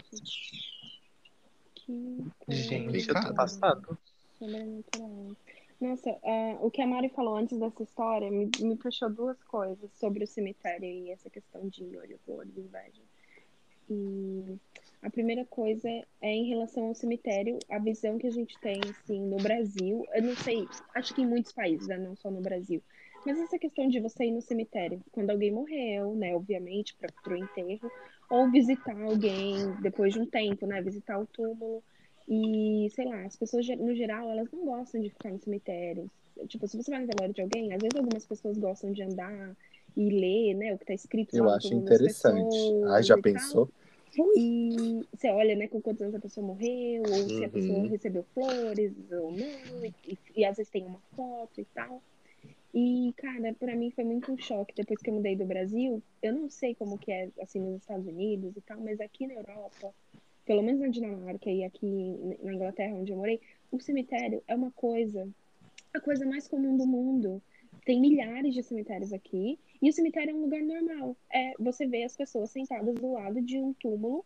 [2.48, 3.98] Gente, eu tô passado.
[5.80, 9.90] Nossa, uh, o que a Mari falou antes dessa história me, me puxou duas coisas
[9.94, 13.02] sobre o cemitério e essa questão de olho por olho, inveja.
[13.90, 14.60] E
[15.02, 19.20] a primeira coisa é em relação ao cemitério, a visão que a gente tem, assim,
[19.20, 20.06] no Brasil.
[20.14, 22.82] Eu não sei, acho que em muitos países, né, não só no Brasil.
[23.26, 27.38] Mas essa questão de você ir no cemitério quando alguém morreu, né, obviamente, para o
[27.38, 27.92] enterro,
[28.30, 31.84] ou visitar alguém depois de um tempo, né, visitar o túmulo.
[32.30, 36.10] E, sei lá, as pessoas, no geral, elas não gostam de ficar no cemitério.
[36.48, 39.56] Tipo, se você vai no velório de alguém, às vezes algumas pessoas gostam de andar
[39.98, 42.56] e ler, né, o que tá escrito Eu acho interessante.
[42.86, 43.70] Ah, já pensou?
[44.18, 47.88] E você olha, né, com quantos anos a pessoa morreu, ou se a pessoa uhum.
[47.88, 52.02] recebeu flores ou não, e, e, às vezes tem uma foto e tal.
[52.74, 56.02] E, cara, pra mim foi muito um choque depois que eu mudei do Brasil.
[56.22, 59.34] Eu não sei como que é, assim, nos Estados Unidos e tal, mas aqui na
[59.34, 59.94] Europa,
[60.46, 63.40] pelo menos na Dinamarca e aqui na Inglaterra, onde eu morei,
[63.72, 65.28] o cemitério é uma coisa,
[65.94, 67.42] a coisa mais comum do mundo.
[67.86, 71.18] Tem milhares de cemitérios aqui, e o cemitério é um lugar normal.
[71.32, 74.24] É, você vê as pessoas sentadas do lado de um túmulo,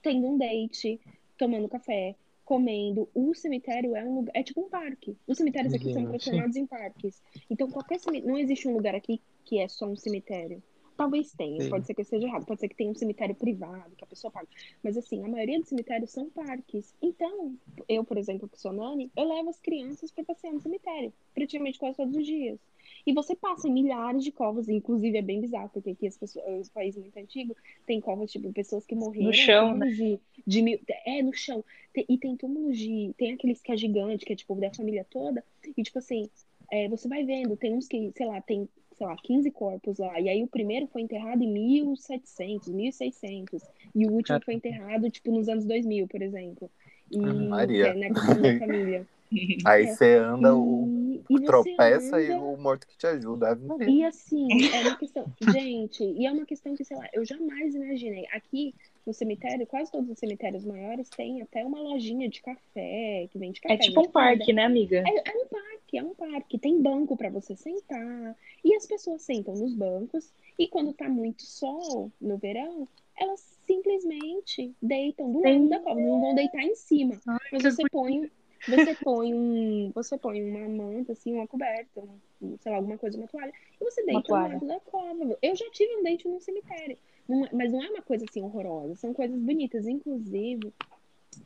[0.00, 1.00] tendo um date,
[1.36, 3.08] tomando café, comendo.
[3.14, 5.16] O cemitério é um lugar, é tipo um parque.
[5.26, 7.22] Os cemitérios aqui são transformados em parques.
[7.50, 10.62] Então qualquer cemitério, não existe um lugar aqui que é só um cemitério.
[10.96, 11.70] Talvez tenha, Sim.
[11.70, 14.06] pode ser que eu esteja errado, pode ser que tenha um cemitério privado, que a
[14.06, 14.46] pessoa paga.
[14.82, 16.94] Mas assim, a maioria dos cemitérios são parques.
[17.00, 17.56] Então,
[17.88, 21.78] eu, por exemplo, que sou Nani, eu levo as crianças para passear no cemitério, praticamente
[21.78, 22.60] quase todos os dias.
[23.06, 26.68] E você passa em milhares de covas, inclusive é bem bizarro, porque aqui as pessoas,
[26.68, 29.26] país muito antigo tem covas, tipo, pessoas que morreram.
[29.26, 29.86] No chão, né?
[29.86, 31.64] De, de mil, é, no chão.
[31.96, 33.12] e tem túmulos de.
[33.18, 35.44] Tem aqueles que é gigante, que é tipo da família toda.
[35.76, 36.28] E tipo assim,
[36.70, 40.18] é, você vai vendo, tem uns que, sei lá, tem, sei lá, 15 corpos lá.
[40.20, 43.62] E aí o primeiro foi enterrado em 1700, 1600.
[43.94, 46.70] E o último foi enterrado, tipo, nos anos 2000, por exemplo.
[47.10, 47.88] E, Maria.
[47.88, 48.08] É, né,
[48.58, 49.06] família.
[49.64, 49.94] Aí é.
[49.94, 52.22] você anda, o e tropeça anda...
[52.22, 53.58] e o morto que te ajuda.
[53.86, 55.26] E assim, é uma questão.
[55.52, 58.26] Gente, e é uma questão que, sei lá, eu jamais imaginei.
[58.32, 58.74] Aqui
[59.06, 63.60] no cemitério, quase todos os cemitérios maiores têm até uma lojinha de café, que vende
[63.60, 63.74] café.
[63.74, 65.02] É tipo um parque, né, amiga?
[65.06, 66.58] É, é um parque, é um parque.
[66.58, 68.36] Tem banco para você sentar.
[68.64, 70.32] E as pessoas sentam nos bancos.
[70.58, 72.86] E quando tá muito sol no verão,
[73.18, 76.00] elas simplesmente deitam do lado da cova.
[76.00, 77.20] Não vão deitar em cima.
[77.26, 78.30] Ai, mas você põe
[78.68, 82.00] você põe um, você põe uma manta, assim, uma coberta,
[82.40, 85.38] um, sei lá, alguma coisa, uma toalha, e você deita no lado da cova.
[85.40, 86.96] Eu já tive um dente no cemitério,
[87.28, 89.86] não, mas não é uma coisa assim horrorosa, são coisas bonitas.
[89.86, 90.72] Inclusive,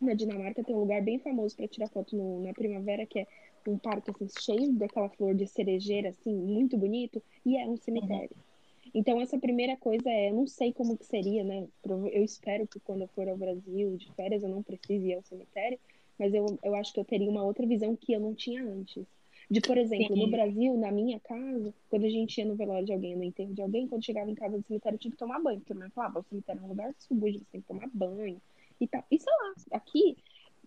[0.01, 3.27] na Dinamarca tem um lugar bem famoso para tirar foto no, na primavera, que é
[3.67, 8.31] um parque assim, cheio daquela flor de cerejeira, assim, muito bonito, e é um cemitério.
[8.35, 8.91] Uhum.
[8.95, 11.67] Então, essa primeira coisa é, eu não sei como que seria, né?
[12.12, 15.23] Eu espero que quando eu for ao Brasil de férias eu não precise ir ao
[15.23, 15.79] cemitério,
[16.19, 19.05] mas eu, eu acho que eu teria uma outra visão que eu não tinha antes.
[19.49, 20.23] De, por exemplo, Sim.
[20.23, 23.55] no Brasil, na minha casa, quando a gente ia no velório de alguém, no enterro
[23.55, 25.61] de alguém, quando chegava em casa do cemitério, tinha que tomar banho.
[25.61, 28.41] Porque a mãe falava, o cemitério é um lugar sujo, você tem que tomar banho
[28.81, 29.05] e tal.
[29.11, 30.17] E sei lá, aqui.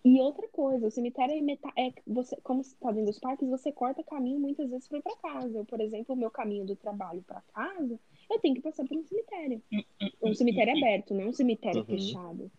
[0.03, 3.49] E outra coisa, o cemitério é, meta, é você, como você está dentro dos parques,
[3.49, 5.57] você corta caminho muitas vezes para casa.
[5.57, 7.99] Eu, por exemplo, o meu caminho do trabalho para casa,
[8.31, 9.61] eu tenho que passar por um cemitério.
[9.73, 11.85] Hum, hum, um cemitério hum, aberto, não um cemitério uhum.
[11.85, 12.49] fechado,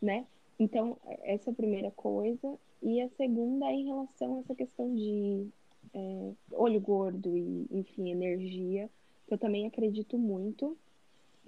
[0.00, 0.24] né?
[0.58, 2.58] Então, essa é a primeira coisa.
[2.82, 5.48] E a segunda é em relação a essa questão de
[5.94, 8.90] é, olho gordo e, enfim, energia,
[9.26, 10.76] que eu também acredito muito,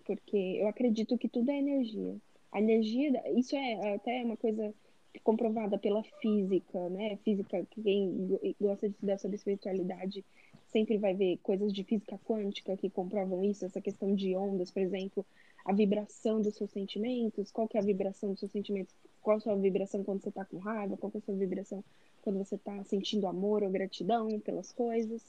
[0.04, 2.16] porque eu acredito que tudo é energia.
[2.50, 4.74] A energia, isso é até uma coisa
[5.22, 7.16] comprovada pela física, né?
[7.24, 10.24] Física, quem gosta de estudar sobre espiritualidade
[10.68, 14.82] sempre vai ver coisas de física quântica que comprovam isso, essa questão de ondas, por
[14.82, 15.24] exemplo,
[15.66, 19.38] a vibração dos seus sentimentos, qual que é a vibração dos seus sentimentos, qual é
[19.38, 21.84] a sua vibração quando você está com raiva, qual é a sua vibração
[22.22, 25.22] quando você está sentindo amor ou gratidão pelas coisas.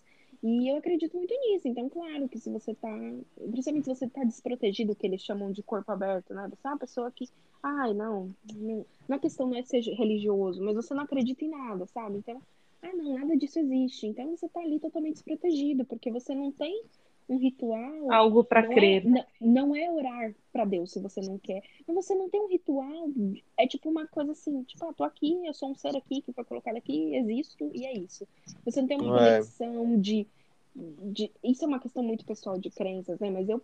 [0.44, 1.68] E eu acredito muito nisso.
[1.68, 2.90] Então, claro que se você está,
[3.50, 6.48] principalmente se você está desprotegido, que eles chamam de corpo aberto, né?
[6.50, 7.28] Você é uma pessoa que,
[7.64, 11.50] ai, não, não, não a questão não é ser religioso, mas você não acredita em
[11.50, 12.18] nada, sabe?
[12.18, 12.40] Então,
[12.82, 14.06] ah, não, nada disso existe.
[14.06, 16.84] Então você está ali totalmente desprotegido, porque você não tem
[17.30, 18.12] um ritual.
[18.12, 19.06] Algo para é crer.
[19.06, 21.62] É, não, não, é orar para Deus se você não quer.
[21.86, 23.10] Mas você não tem um ritual.
[23.58, 26.32] É tipo uma coisa assim, tipo, ah, tô aqui, eu sou um ser aqui que
[26.32, 28.28] foi colocado aqui, existo e é isso.
[28.66, 29.32] Você não tem uma é.
[29.32, 30.28] conexão de,
[30.76, 31.32] de.
[31.44, 33.30] Isso é uma questão muito pessoal de crenças, né?
[33.30, 33.62] Mas eu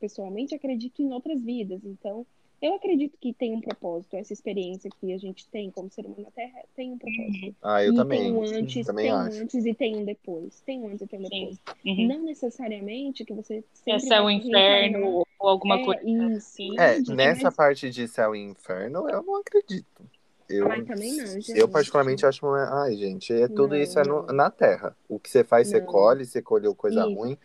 [0.00, 1.84] pessoalmente acredito em outras vidas.
[1.84, 2.26] Então,
[2.62, 6.22] eu acredito que tem um propósito, essa experiência que a gente tem como ser humano
[6.22, 7.56] na Terra tem um propósito.
[7.60, 8.20] Ah, eu e também.
[8.20, 9.38] Tem um antes, também tem acho.
[9.38, 10.60] um antes e tem um depois.
[10.60, 11.58] Tem um antes e tem um depois.
[11.84, 12.06] Uhum.
[12.06, 13.94] Não necessariamente que você sempre.
[13.94, 16.02] É céu e inferno ou alguma é, coisa.
[16.04, 16.62] Isso.
[16.78, 17.56] É, nessa mas...
[17.56, 20.08] parte de céu e inferno, eu não acredito.
[20.48, 21.58] Eu, Ai, também não, gente.
[21.58, 22.46] eu particularmente acho.
[22.46, 24.96] Ai, gente, é tudo não, isso é no, na Terra.
[25.08, 25.80] O que você faz, não.
[25.80, 27.14] você colhe, você colheu coisa isso.
[27.14, 27.36] ruim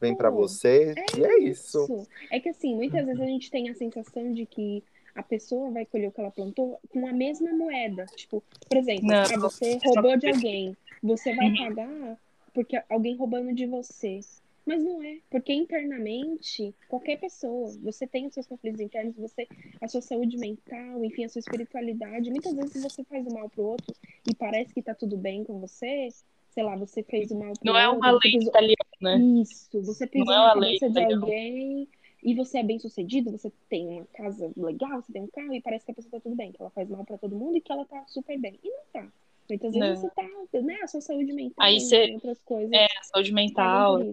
[0.00, 1.84] vem para você é e é isso.
[1.84, 2.08] isso.
[2.30, 4.82] É que assim, muitas vezes a gente tem a sensação de que
[5.14, 8.04] a pessoa vai colher o que ela plantou com a mesma moeda.
[8.14, 11.56] Tipo, por exemplo, ah, você roubou de alguém, você vai uhum.
[11.56, 12.18] pagar
[12.56, 14.20] porque alguém roubando de você.
[14.64, 19.46] Mas não é, porque internamente, qualquer pessoa, você tem os seus conflitos internos, você,
[19.80, 22.30] a sua saúde mental, enfim, a sua espiritualidade.
[22.30, 23.94] Muitas vezes você faz o mal pro outro
[24.28, 26.08] e parece que tá tudo bem com você,
[26.56, 27.60] sei lá, você fez pro não outro.
[27.62, 28.46] Não é uma lei fez...
[28.46, 29.18] italiana, né?
[29.42, 31.88] Isso, você fez não é uma cabeça de alguém
[32.24, 35.60] e você é bem sucedido, você tem uma casa legal, você tem um carro e
[35.60, 37.60] parece que a pessoa tá tudo bem, que ela faz mal para todo mundo e
[37.60, 38.58] que ela tá super bem.
[38.64, 39.12] E não tá.
[39.48, 39.96] Muitas vezes não.
[39.96, 42.72] você tá, né, a sua saúde mental, Aí você, outras coisas.
[42.72, 44.00] É, saúde mental.
[44.00, 44.10] É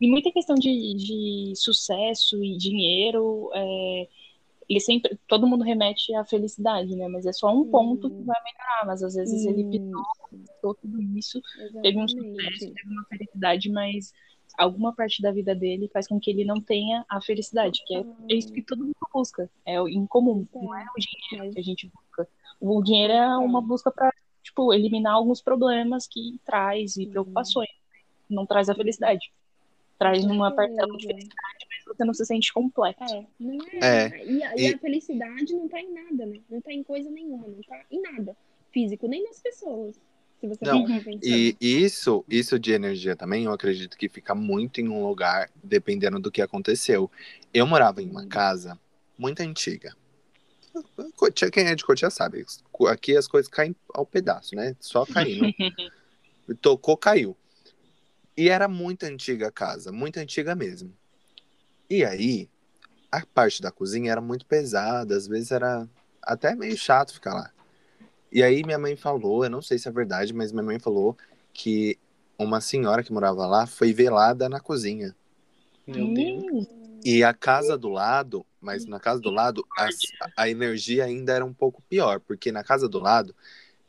[0.00, 4.08] e muita questão de, de sucesso e dinheiro, é,
[4.70, 7.08] ele sempre, todo mundo remete à felicidade, né?
[7.08, 11.42] Mas é só um ponto que vai melhorar, mas às vezes ele pitou, tudo isso,
[11.58, 11.82] Exatamente.
[11.82, 14.12] teve um sucesso, teve uma felicidade, mas
[14.56, 18.04] alguma parte da vida dele faz com que ele não tenha a felicidade, que é,
[18.30, 21.64] é isso que todo mundo busca, é o incomum, não é o dinheiro que a
[21.64, 22.28] gente busca.
[22.60, 27.70] O dinheiro é uma busca para tipo eliminar alguns problemas que traz e preocupações,
[28.28, 29.32] não traz a felicidade.
[30.00, 33.04] Traz uma parcela de felicidade, mas você não se sente completo.
[33.04, 34.06] É, não é.
[34.06, 34.24] é.
[34.24, 34.60] E, a, e...
[34.62, 36.40] e a felicidade não tá em nada, né?
[36.48, 38.34] Não tá em coisa nenhuma, não tá em nada
[38.72, 40.00] físico, nem nas pessoas.
[40.40, 40.86] Se você não,
[41.22, 46.18] e isso, isso de energia também, eu acredito que fica muito em um lugar, dependendo
[46.18, 47.10] do que aconteceu.
[47.52, 48.78] Eu morava em uma casa
[49.18, 49.94] muito antiga.
[51.52, 52.46] Quem é de Cotia sabe.
[52.88, 54.74] Aqui as coisas caem ao pedaço, né?
[54.80, 55.52] Só caindo.
[56.62, 57.36] Tocou, caiu.
[58.40, 60.90] E era muito antiga a casa, muito antiga mesmo.
[61.90, 62.48] E aí,
[63.12, 65.86] a parte da cozinha era muito pesada, às vezes era
[66.22, 67.50] até meio chato ficar lá.
[68.32, 71.18] E aí minha mãe falou, eu não sei se é verdade, mas minha mãe falou
[71.52, 71.98] que
[72.38, 75.14] uma senhora que morava lá foi velada na cozinha.
[75.86, 76.66] Meu Deus.
[77.04, 79.88] E a casa do lado, mas na casa do lado, a,
[80.34, 83.36] a energia ainda era um pouco pior, porque na casa do lado,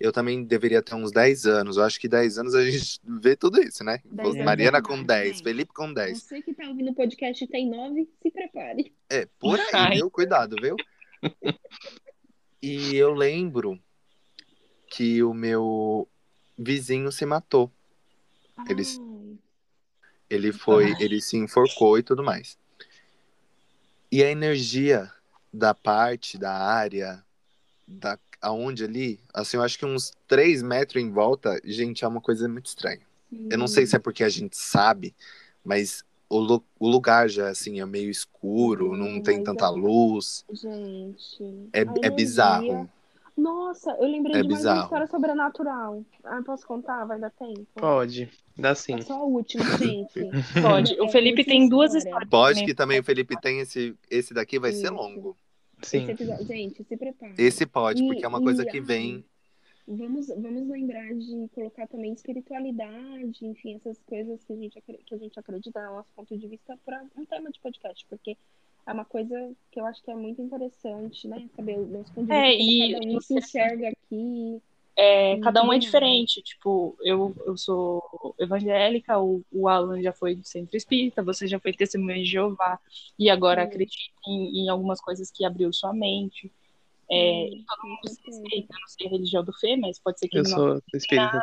[0.01, 1.77] eu também deveria ter uns 10 anos.
[1.77, 3.99] Eu acho que 10 anos a gente vê tudo isso, né?
[4.43, 6.21] Mariana com 10, Felipe com 10.
[6.21, 8.93] Você que tá ouvindo o podcast tem 9, se prepare.
[9.09, 10.09] É, por aí, viu?
[10.09, 10.75] Cuidado, viu?
[12.63, 13.81] E eu lembro
[14.85, 16.07] que o meu
[16.55, 17.71] vizinho se matou.
[18.69, 18.83] Ele,
[20.29, 22.59] ele foi, ele se enforcou e tudo mais.
[24.11, 25.11] E a energia
[25.51, 27.25] da parte, da área,
[27.87, 32.21] da aonde ali, assim, eu acho que uns três metros em volta, gente, é uma
[32.21, 33.01] coisa muito estranha.
[33.29, 33.49] Sim.
[33.51, 35.13] Eu não sei se é porque a gente sabe,
[35.63, 40.45] mas o, o lugar já, assim, é meio escuro, não tem tanta luz.
[40.51, 41.69] Gente.
[41.73, 42.89] É, é bizarro.
[43.37, 46.03] Nossa, eu lembrei é de mais uma história sobrenatural.
[46.23, 47.05] Ah, posso contar?
[47.05, 47.65] Vai dar tempo?
[47.75, 48.95] Pode, dá sim.
[48.95, 50.29] É só a última, gente.
[50.61, 50.99] Pode.
[51.01, 52.29] O Felipe tem duas histórias.
[52.29, 53.95] Pode que também o Felipe tem esse.
[54.09, 54.81] Esse daqui vai Isso.
[54.81, 55.35] ser longo.
[55.83, 56.09] Sim.
[56.09, 56.45] Episódio...
[56.45, 57.33] Gente, se prepara.
[57.37, 59.23] Esse pode, porque é uma coisa que vem.
[59.87, 65.17] Vamos, vamos lembrar de colocar também espiritualidade, enfim, essas coisas que a gente, que a
[65.17, 68.37] gente acredita no nosso ponto de vista para um tema de podcast, porque
[68.85, 71.49] é uma coisa que eu acho que é muito interessante, né?
[71.55, 74.61] Saber o nosso ponto de é, vista, e cada um se enxerga aqui.
[74.95, 76.41] É, cada um é diferente.
[76.41, 81.59] Tipo, eu, eu sou evangélica, o, o Alan já foi do centro espírita, você já
[81.59, 82.79] foi testemunha de Jeová,
[83.17, 86.51] e agora acredita em, em, algumas coisas que abriu sua mente.
[87.09, 90.19] É, hum, todo mundo se respeita, eu não sei a religião do Fê, mas pode
[90.19, 91.41] ser que eu sou espírita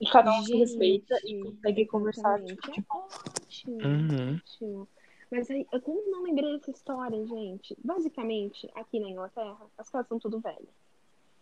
[0.00, 2.42] E cada um se respeita e consegue conversar.
[2.42, 4.36] Tipo, tipo, ótimo, uhum.
[4.36, 4.88] ótimo.
[5.30, 7.76] Mas aí, eu como não lembrei dessa história, gente?
[7.84, 10.89] Basicamente, aqui na Inglaterra, as casas são tudo velhas.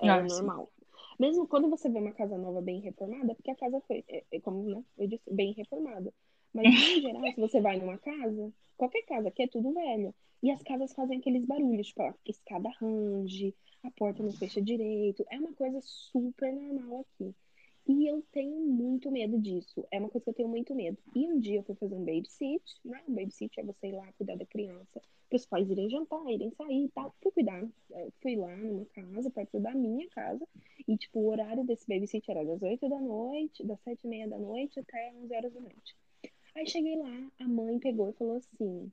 [0.00, 0.70] É ah, normal.
[0.76, 0.84] Sim.
[1.18, 4.40] Mesmo quando você vê uma casa nova bem reformada, porque a casa foi, é, é
[4.40, 6.12] como né, eu disse, bem reformada.
[6.54, 6.64] Mas,
[6.96, 10.14] em geral, se você vai numa casa, qualquer casa aqui é tudo velho.
[10.42, 15.24] E as casas fazem aqueles barulhos, tipo, a escada range, a porta não fecha direito.
[15.30, 17.34] É uma coisa super normal aqui.
[17.88, 19.86] E eu tenho muito medo disso.
[19.90, 20.98] É uma coisa que eu tenho muito medo.
[21.14, 23.02] E um dia eu fui fazer um babysit, né?
[23.08, 26.50] Um babysit é você ir lá cuidar da criança, para os pais irem jantar, irem
[26.50, 27.14] sair e tal.
[27.22, 27.66] Fui cuidar.
[27.92, 30.46] É, fui lá numa casa, perto da minha casa.
[30.86, 34.28] E, tipo, o horário desse babysit era das 8 da noite, das 7 e meia
[34.28, 35.96] da noite até 11 horas da noite.
[36.54, 38.92] Aí cheguei lá, a mãe pegou e falou assim: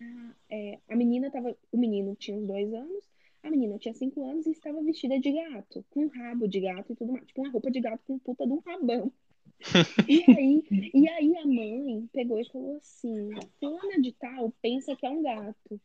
[0.00, 1.56] ah, é, a menina tava.
[1.70, 3.04] O menino tinha uns dois anos
[3.42, 6.96] a menina tinha 5 anos e estava vestida de gato, com rabo de gato e
[6.96, 7.26] tudo mais.
[7.26, 9.12] Tipo, uma roupa de gato com puta de um rabão.
[10.08, 10.64] e, aí,
[10.94, 15.22] e aí a mãe pegou e falou assim: Fulana de tal pensa que é um
[15.22, 15.80] gato.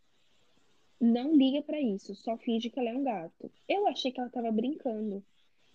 [0.99, 3.51] Não liga para isso, só finge que ela é um gato.
[3.67, 5.23] Eu achei que ela tava brincando.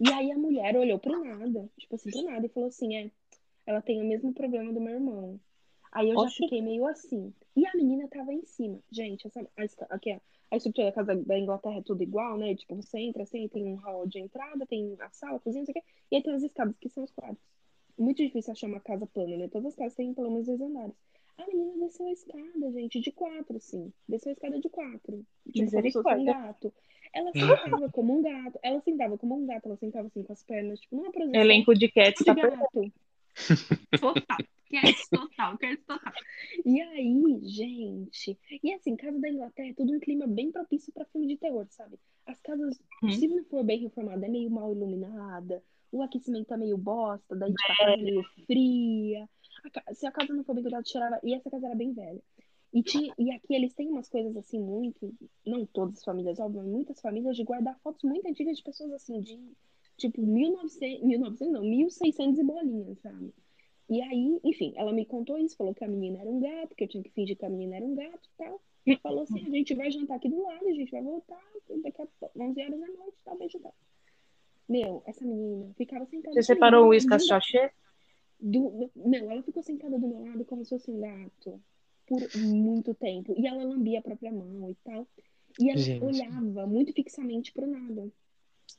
[0.00, 3.10] E aí a mulher olhou pro nada, tipo assim, pro nada, e falou assim: é,
[3.66, 5.38] ela tem o mesmo problema do meu irmão.
[5.90, 6.36] Aí eu Oxe.
[6.36, 7.32] já fiquei meio assim.
[7.56, 8.78] E a menina tava em cima.
[8.90, 9.26] Gente,
[9.56, 10.20] essa, aqui, ó,
[10.50, 12.54] a estrutura da casa da Inglaterra é tudo igual, né?
[12.54, 15.66] Tipo, você entra assim, tem um hall de entrada, tem a sala, a cozinha, não
[15.66, 17.42] sei o quê, e aí tem as escadas, que são os quartos.
[17.98, 19.48] Muito difícil achar uma casa plana, né?
[19.48, 20.94] Todas as casas têm pelo menos dois andares.
[21.36, 23.92] A menina desceu a escada, gente, de quatro, assim.
[24.08, 25.24] Desceu a escada de quatro.
[25.52, 26.72] Tipo, como se fosse um gato.
[27.14, 28.58] Ela sentava como um gato.
[28.62, 29.66] Ela sentava como um gato.
[29.66, 31.40] Ela sentava assim com as pernas, tipo, numa posição.
[31.40, 32.92] Elenco de cats tá gato.
[34.00, 34.38] Total.
[34.70, 36.12] Cats total, cats total.
[36.64, 38.38] E aí, gente.
[38.62, 41.66] E assim, casa da Inglaterra é tudo um clima bem propício para filme de terror,
[41.70, 41.98] sabe?
[42.26, 43.10] As casas, uhum.
[43.10, 45.62] se não for bem reformada, é meio mal iluminada.
[45.90, 49.28] O aquecimento tá meio bosta, daí tipo, a casa é meio fria.
[49.86, 51.18] A, se a casa não for bem cuidada, cheirava.
[51.22, 52.22] E essa casa era bem velha.
[52.72, 55.14] E, tinha, e aqui eles têm umas coisas assim muito.
[55.46, 58.92] Não todas as famílias, óbvio, mas muitas famílias de guardar fotos muito antigas de pessoas
[58.92, 59.40] assim, de
[59.98, 63.34] tipo 1900, 1900 não, 1600 e bolinhas, sabe?
[63.90, 66.84] E aí, enfim, ela me contou isso, falou que a menina era um gato, que
[66.84, 68.60] eu tinha que fingir que a menina era um gato e tal.
[68.86, 71.42] E falou assim: a gente vai jantar aqui do lado, a gente vai voltar
[71.82, 73.72] daqui a 11 horas da noite, tal, vai jantar.
[74.68, 76.34] Meu, essa menina ficava sentada.
[76.34, 77.70] Você separou o uísque sachê?
[78.40, 81.60] Do, não, ela ficou sentada do meu lado como se fosse um gato
[82.06, 83.34] por muito tempo.
[83.36, 85.06] E ela lambia a própria mão e tal.
[85.58, 86.04] E ela Gente.
[86.04, 88.10] olhava muito fixamente pro nada.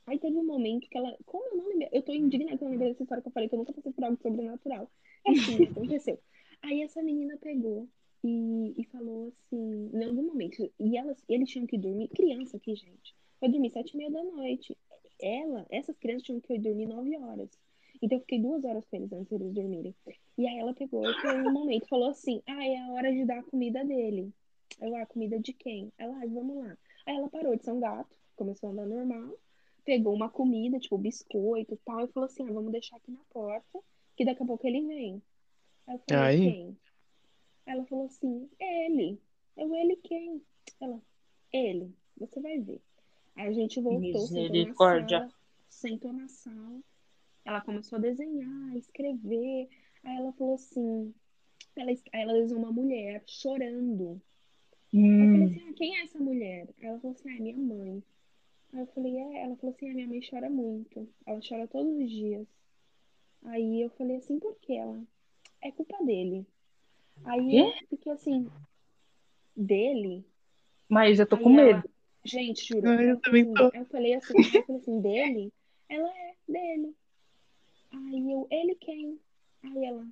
[0.06, 1.16] Aí teve um momento que ela.
[1.26, 1.88] Como eu não lembro.
[1.92, 3.92] Eu tô indignada que eu lembrei dessa história que eu falei que eu nunca passei
[3.92, 4.90] por algo sobrenatural.
[5.26, 6.18] Enfim, aconteceu.
[6.62, 7.88] Aí essa menina pegou
[8.22, 10.70] e, e falou assim, em algum momento.
[10.78, 12.08] E elas, eles tinham que dormir.
[12.08, 13.14] Criança aqui, gente.
[13.40, 14.76] Vai dormir sete e meia da noite.
[15.20, 17.50] Ela, essas crianças tinham que dormir nove horas.
[18.02, 19.94] Então eu fiquei duas horas com eles antes deles dormirem.
[20.38, 23.24] E aí ela pegou e em um momento falou assim: Ah, é a hora de
[23.24, 24.32] dar a comida dele.
[24.80, 25.92] Eu, ah, a comida de quem?
[25.98, 26.78] Ela, ah, vamos lá.
[27.06, 29.34] Aí ela parou de ser um gato, começou a andar normal,
[29.84, 33.20] pegou uma comida, tipo biscoito e tal, e falou assim: ah, vamos deixar aqui na
[33.30, 33.80] porta,
[34.16, 35.22] que daqui a pouco ele vem.
[35.86, 36.52] Aí eu falei, aí?
[36.52, 36.78] quem?
[37.66, 39.20] Ela falou assim, ele.
[39.56, 40.42] Eu, ele quem?
[40.80, 41.00] Ela,
[41.52, 42.80] ele, você vai ver.
[43.36, 45.28] Aí a gente voltou, sentou na sala,
[45.68, 46.80] sentou na sala,
[47.44, 49.68] ela começou a desenhar, a escrever.
[50.02, 51.14] Aí ela falou assim,
[51.76, 54.20] ela, ela desenhou uma mulher chorando.
[54.92, 55.22] Hum.
[55.22, 56.68] Eu falei assim, ah, quem é essa mulher?
[56.80, 58.02] Ela falou assim, ah, é minha mãe.
[58.72, 61.08] Aí eu falei, é, ela falou assim, a minha mãe chora muito.
[61.26, 62.46] Ela chora todos os dias.
[63.44, 65.02] Aí eu falei assim, por que ela?
[65.60, 66.46] É culpa dele.
[67.24, 68.50] Aí eu fiquei assim,
[69.56, 70.24] dele?
[70.88, 71.90] Mas eu tô aí com ela, medo.
[72.24, 72.88] Gente, juro.
[72.88, 73.70] eu, também assim, tô.
[73.74, 75.52] eu falei assim, eu falei assim, dele?
[75.88, 76.94] Ela é, dele.
[77.90, 79.18] Aí eu, ele quem?
[79.62, 80.06] Aí ela,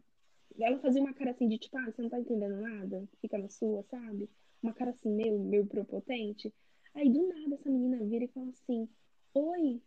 [0.58, 3.08] ela fazia uma cara assim de tipo, ah, você não tá entendendo nada?
[3.20, 4.28] Fica na sua, sabe?
[4.62, 6.52] Uma cara assim, meio, meio propotente.
[6.98, 8.88] Aí do nada essa menina vira e fala assim:
[9.32, 9.80] Oi,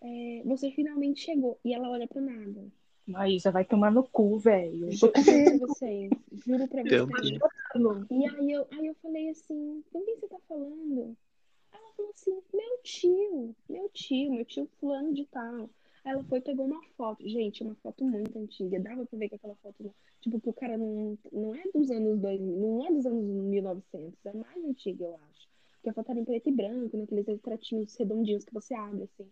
[0.00, 1.60] é, você finalmente chegou.
[1.62, 2.64] E ela olha pro nada.
[3.06, 4.90] Maísa vai tomar no cu, velho.
[4.90, 6.10] Juro pra vocês.
[6.46, 7.38] Juro pra vocês.
[8.10, 11.14] E aí eu, aí eu falei assim: Com quem você tá falando?
[11.70, 15.68] Ela falou assim: Meu tio, meu tio, meu tio fulano de tal.
[16.06, 17.28] Aí ela foi e pegou uma foto.
[17.28, 18.80] Gente, uma foto muito antiga.
[18.80, 22.18] Dava pra ver que aquela foto, tipo, que o cara não, não é dos anos
[22.18, 25.51] 2000, não é dos anos 1900, é mais antiga, eu acho.
[25.82, 29.28] Porque a foto era em preto e branco, naqueles retratinhos redondinhos que você abre, assim.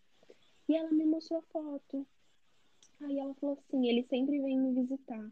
[0.69, 2.05] E ela me mostrou a foto.
[3.01, 5.31] Aí ela falou assim, ele sempre vem me visitar.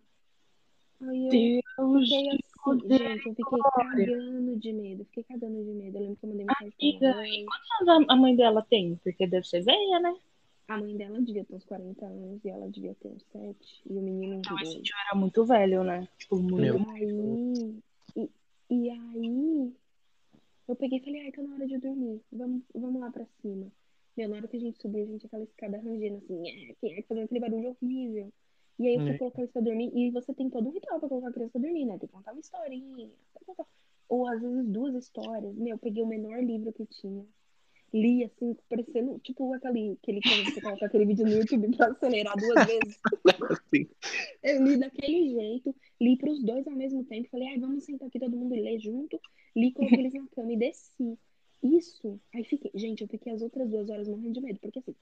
[1.01, 1.31] Aí eu
[1.77, 5.97] Deus fiquei assim, Deus gente, eu fiquei cagando de medo, fiquei cagando de medo.
[5.97, 7.47] Eu lembro que eu mandei mensagem Amiga, pra ela.
[7.47, 8.97] quantos anos a mãe dela tem?
[9.03, 10.17] Porque deve ser velha, né?
[10.69, 13.83] A mãe dela devia ter uns 40 anos e ela devia ter uns 7.
[13.91, 16.07] E o menino uns Então esse tio era muito velho, né?
[16.17, 16.77] Tipo, muito.
[16.77, 17.83] E aí,
[18.17, 18.31] e,
[18.71, 19.73] e aí,
[20.69, 22.21] eu peguei e falei, ai, tá na hora de dormir.
[22.31, 23.73] Vamos, vamos lá pra cima.
[24.17, 26.93] Meu, na hora que a gente subiu, a gente aquela escada rangendo assim, é, quem
[26.93, 28.33] é que fazendo aquele barulho horrível?
[28.79, 29.19] E aí eu fui é.
[29.19, 29.91] colocar eles pra dormir.
[29.95, 31.99] E você tem todo um ritual pra colocar a criança pra dormir, né?
[31.99, 33.11] Tem que contar uma historinha.
[34.09, 35.55] Ou às vezes duas histórias.
[35.57, 37.27] Meu, eu peguei o menor livro que tinha
[37.93, 42.37] li assim, parecendo tipo aquele, aquele quando você coloca aquele vídeo no YouTube pra acelerar
[42.37, 43.01] duas vezes.
[43.75, 43.89] Sim.
[44.43, 48.19] Eu li daquele jeito, li pros dois ao mesmo tempo, falei, ai, vamos sentar aqui
[48.19, 49.21] todo mundo e ler junto,
[49.57, 51.19] li, coloquei eles na cama e desci.
[51.63, 54.95] Isso, aí fiquei, gente, eu fiquei as outras duas horas morrendo de medo, porque assim,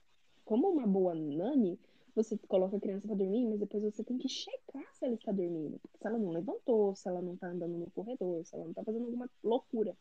[0.43, 1.77] como uma boa nani,
[2.15, 5.31] você coloca a criança para dormir, mas depois você tem que checar se ela está
[5.31, 5.79] dormindo.
[5.99, 8.83] Se ela não levantou, se ela não tá andando no corredor, se ela não tá
[8.83, 9.95] fazendo alguma loucura.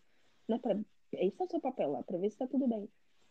[0.49, 0.78] Né, pra
[1.12, 2.88] esse é o seu papel lá, pra ver se tá tudo bem.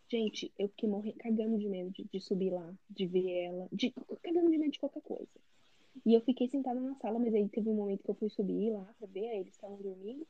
[0.07, 3.91] Gente, eu fiquei morrendo, cagando de medo de, de, subir lá, de ver ela, de,
[4.21, 5.27] cagando de medo de qualquer coisa.
[6.05, 8.71] E eu fiquei sentada na sala, mas aí teve um momento que eu fui subir
[8.71, 10.27] lá pra ver, aí eles estavam dormindo.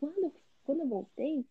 [0.00, 0.34] Quando,
[0.64, 1.44] quando eu voltei,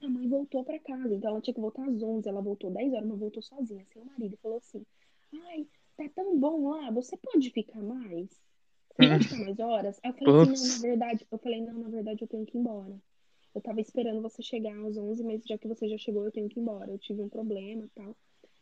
[0.00, 2.92] a mãe voltou pra casa, então ela tinha que voltar às 11, ela voltou 10
[2.92, 4.84] horas, mas voltou sozinha, sem o marido, e falou assim:
[5.32, 5.66] Ai,
[5.96, 8.28] tá tão bom lá, você pode ficar mais?
[8.96, 10.00] Pode ficar mais horas?
[10.02, 12.56] Aí eu falei assim: Não, na verdade, eu falei: Não, na verdade eu tenho que
[12.56, 13.00] ir embora
[13.56, 16.46] eu tava esperando você chegar às 11, mas já que você já chegou, eu tenho
[16.46, 16.90] que ir embora.
[16.90, 18.14] Eu tive um problema e tal.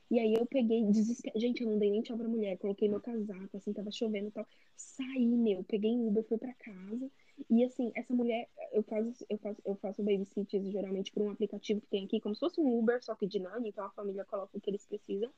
[0.08, 1.32] E aí eu peguei, desesper...
[1.34, 4.30] gente, eu não dei nem tchau pra mulher, coloquei meu casaco, assim, tava chovendo e
[4.30, 4.46] tal.
[4.76, 7.10] Saí, meu, peguei um Uber, fui pra casa.
[7.50, 11.80] E assim, essa mulher, eu faço, eu faço, eu faço babysitters geralmente por um aplicativo
[11.80, 14.24] que tem aqui, como se fosse um Uber, só que de nani, então a família
[14.24, 15.30] coloca o que eles precisam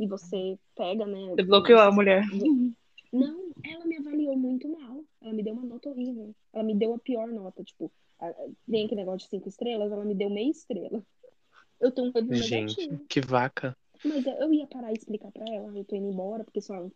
[0.00, 1.34] e você pega, né?
[1.36, 2.24] Você bloqueou a mulher.
[3.12, 5.04] Não, ela me avaliou muito mal.
[5.20, 6.34] Ela me deu uma nota horrível.
[6.52, 7.92] Ela me deu a pior nota, tipo,
[8.70, 11.02] tem aquele negócio de cinco estrelas, ela me deu meia estrela.
[11.80, 13.04] Eu tenho um review Gente, negativo.
[13.08, 13.76] que vaca.
[14.04, 16.90] Mas eu ia parar e explicar pra ela, eu tô indo embora, porque sua,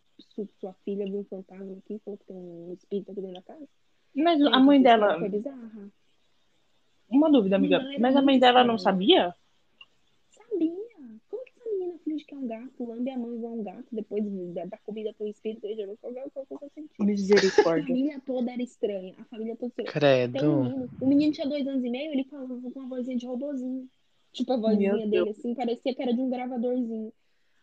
[0.59, 3.67] sua filha viu um fantasma aqui, falou que tem um espírito aqui dentro da casa.
[4.15, 5.19] Mas a mãe dela.
[5.19, 5.91] Foi bizarra.
[7.09, 7.81] Uma dúvida, amiga.
[7.99, 9.33] Mas a mãe dela não sabia?
[10.29, 10.73] Sabia.
[11.29, 13.85] Como que essa menina finge que é um gato, lambe a mão igual um gato,
[13.91, 14.23] depois
[14.67, 17.05] dá comida pro espírito, eu qualquer coisa sentido.
[17.05, 17.83] Misericórdia.
[17.83, 19.15] A família toda era estranha.
[19.19, 19.91] A família toda estranha.
[19.91, 20.45] Credo.
[20.45, 23.25] Um menino, o menino tinha dois anos e meio, ele falava com uma vozinha de
[23.25, 23.87] robozinho.
[24.33, 27.13] Tipo, a vozinha dele, assim, parecia que era de um gravadorzinho.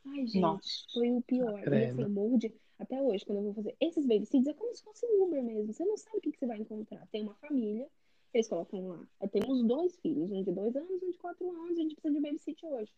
[0.07, 0.85] Ai, gente, Nossa.
[0.93, 1.61] foi o pior.
[1.67, 2.53] E assim, eu morro de...
[2.79, 5.73] Até hoje, quando eu vou fazer esses babysitters, é como se fosse um Uber mesmo.
[5.73, 7.07] Você não sabe o que, que você vai encontrar.
[7.13, 7.87] Tem uma família,
[8.35, 9.07] eles colocam lá.
[9.31, 12.15] Temos dois filhos, um de dois anos e um de quatro anos, a gente precisa
[12.15, 12.93] de babysitter hoje.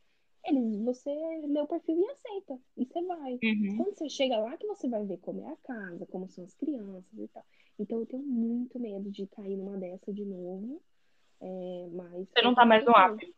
[0.46, 2.58] Eles, você lê o perfil e aceita.
[2.76, 3.32] E você vai.
[3.42, 3.76] Uhum.
[3.76, 6.54] Quando você chega lá, que você vai ver como é a casa, como são as
[6.54, 7.44] crianças e tal.
[7.78, 10.80] Então eu tenho muito medo de cair numa dessa de novo.
[11.40, 12.28] É, mas.
[12.28, 13.34] Você não tá mais no app?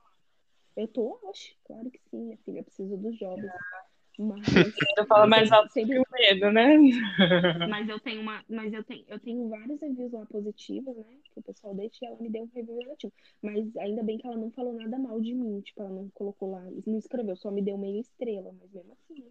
[0.77, 2.61] Eu tô, oxe, claro que sim, minha filha.
[2.61, 3.45] Eu preciso dos jobs.
[3.45, 3.88] Ah.
[4.19, 4.43] Mas
[4.99, 6.77] eu falo mais alto sempre o medo, né?
[7.71, 11.05] Mas eu tenho uma, mas eu tenho, eu tenho vários reviews lá positivos, né?
[11.33, 13.13] Que o pessoal deixa e ela me deu um review negativo.
[13.43, 16.51] Mas ainda bem que ela não falou nada mal de mim, tipo, ela não colocou
[16.51, 19.31] lá, não escreveu, só me deu meio estrela, mas mesmo assim, né?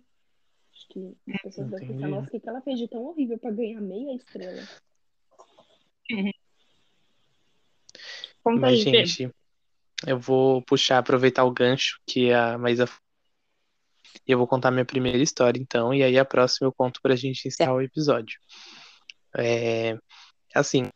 [0.73, 3.37] Acho que as pessoas devem pensar, nossa, o que, que ela fez de tão horrível
[3.37, 4.63] pra ganhar meia estrela?
[6.11, 6.31] Uhum.
[8.59, 9.29] Mas, gente,
[10.05, 12.85] eu vou puxar, aproveitar o gancho que a Maísa
[14.25, 17.47] eu vou contar minha primeira história, então, e aí a próxima eu conto pra gente
[17.47, 18.39] encerrar o episódio.
[19.37, 19.97] É,
[20.53, 20.89] assim,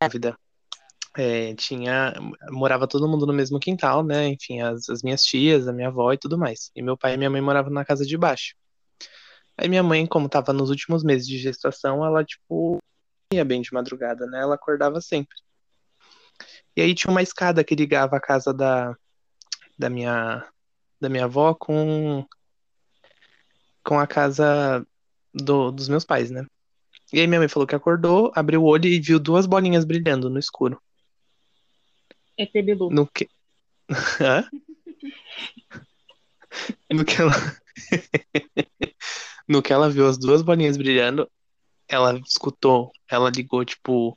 [0.00, 0.36] grávida.
[1.16, 2.14] É, tinha
[2.50, 4.28] morava todo mundo no mesmo quintal, né?
[4.28, 6.70] Enfim, as, as minhas tias, a minha avó e tudo mais.
[6.74, 8.54] E meu pai e minha mãe moravam na casa de baixo.
[9.56, 12.78] Aí minha mãe, como tava nos últimos meses de gestação, ela tipo
[13.32, 14.40] ia bem de madrugada, né?
[14.40, 15.36] Ela acordava sempre.
[16.76, 18.96] E aí tinha uma escada que ligava a casa da,
[19.78, 20.48] da minha
[21.00, 22.26] da minha avó com
[23.82, 24.86] com a casa
[25.32, 26.46] do, dos meus pais, né?
[27.12, 30.30] E aí minha mãe falou que acordou, abriu o olho e viu duas bolinhas brilhando
[30.30, 30.80] no escuro.
[32.36, 32.90] É Bilu.
[32.90, 33.28] No que...
[34.20, 34.48] Hã?
[36.90, 37.32] no que ela...
[39.48, 41.28] no que ela viu as duas bolinhas brilhando,
[41.88, 44.16] ela escutou, ela ligou, tipo,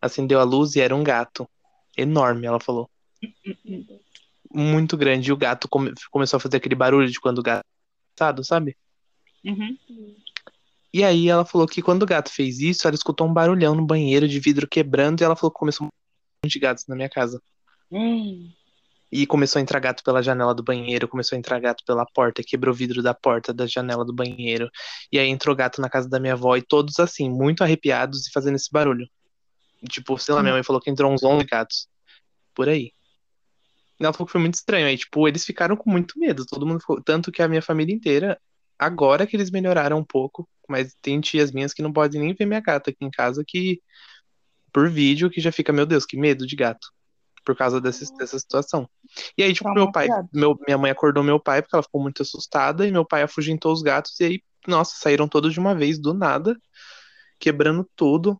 [0.00, 1.48] acendeu a luz e era um gato.
[1.96, 2.90] Enorme, ela falou.
[4.52, 5.30] muito grande.
[5.30, 7.64] E o gato come, começou a fazer aquele barulho de quando o gato
[8.42, 8.76] sabe?
[9.44, 9.76] Uhum.
[10.92, 13.84] E aí ela falou que quando o gato fez isso, ela escutou um barulhão no
[13.84, 17.40] banheiro de vidro quebrando e ela falou que começou um de gatos na minha casa.
[17.92, 18.50] Hum.
[19.12, 22.42] E começou a entrar gato pela janela do banheiro, começou a entrar gato pela porta,
[22.42, 24.70] quebrou o vidro da porta da janela do banheiro.
[25.12, 28.32] E aí entrou gato na casa da minha avó e todos assim, muito arrepiados e
[28.32, 29.06] fazendo esse barulho.
[29.90, 31.88] Tipo, sei lá, minha mãe falou que entrou uns 11 gatos.
[32.54, 32.95] Por aí.
[33.98, 34.86] Ela falou que foi muito estranho.
[34.86, 36.44] Aí, tipo, eles ficaram com muito medo.
[36.44, 37.02] Todo mundo ficou.
[37.02, 38.40] Tanto que a minha família inteira,
[38.78, 42.46] agora que eles melhoraram um pouco, mas tem tias minhas que não podem nem ver
[42.46, 43.80] minha gata aqui em casa, que
[44.72, 46.88] por vídeo que já fica, meu Deus, que medo de gato.
[47.44, 48.88] Por causa dessa, dessa situação.
[49.38, 52.22] E aí, tipo, meu pai, meu, minha mãe acordou meu pai porque ela ficou muito
[52.22, 55.98] assustada, e meu pai afugentou os gatos, e aí, nossa, saíram todos de uma vez,
[55.98, 56.56] do nada,
[57.38, 58.38] quebrando tudo.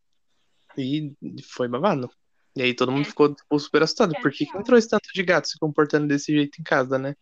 [0.77, 1.15] E
[1.55, 2.11] foi babado.
[2.57, 3.11] E aí todo mundo é.
[3.11, 4.17] ficou tipo, super assustado.
[4.17, 6.99] É Por que, que entrou esse tanto de gato se comportando desse jeito em casa,
[6.99, 7.15] né?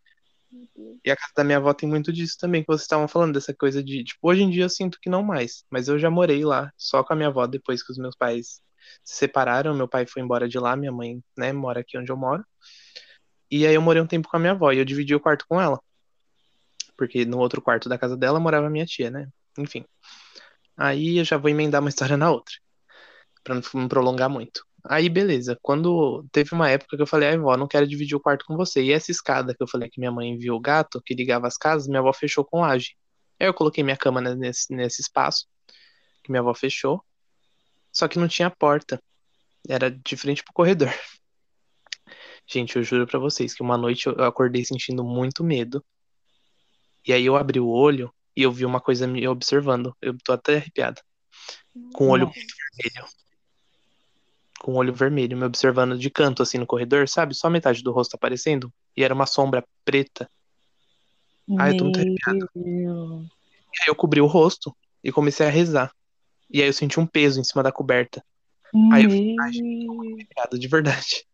[1.05, 3.53] E a casa da minha avó tem muito disso também, que vocês estavam falando, dessa
[3.53, 6.45] coisa de, tipo, hoje em dia eu sinto que não mais, mas eu já morei
[6.45, 8.63] lá, só com a minha avó, depois que os meus pais
[9.03, 12.17] se separaram, meu pai foi embora de lá, minha mãe, né, mora aqui onde eu
[12.17, 12.45] moro.
[13.51, 15.45] E aí eu morei um tempo com a minha avó, e eu dividi o quarto
[15.49, 15.81] com ela.
[16.97, 19.29] Porque no outro quarto da casa dela morava minha tia, né?
[19.59, 19.85] Enfim.
[20.77, 22.55] Aí eu já vou emendar uma história na outra,
[23.45, 24.67] pra não me prolongar muito.
[24.87, 25.59] Aí, beleza.
[25.63, 28.57] Quando teve uma época que eu falei, ai, vó, não quero dividir o quarto com
[28.57, 28.83] você.
[28.83, 31.57] E essa escada que eu falei que minha mãe viu o gato, que ligava as
[31.57, 32.95] casas, minha avó fechou com laje.
[33.41, 35.47] Aí eu coloquei minha cama nesse, nesse espaço,
[36.23, 37.03] que minha avó fechou.
[37.93, 39.03] Só que não tinha porta.
[39.69, 40.93] Era de frente pro corredor.
[42.47, 45.83] Gente, eu juro pra vocês que uma noite eu acordei sentindo muito medo.
[47.07, 49.97] E aí eu abri o olho e eu vi uma coisa me observando.
[50.01, 51.01] Eu tô até arrepiada.
[51.95, 53.07] Com o olho vermelho
[54.65, 57.35] com o olho vermelho, me observando de canto, assim, no corredor, sabe?
[57.35, 58.73] Só metade do rosto aparecendo.
[58.97, 60.27] E era uma sombra preta.
[61.59, 62.49] Ai, eu tô muito arrepiado.
[62.57, 65.93] E aí eu cobri o rosto e comecei a rezar.
[66.51, 68.25] E aí eu senti um peso em cima da coberta.
[68.91, 71.27] Aí eu fiquei arrepiado, de verdade.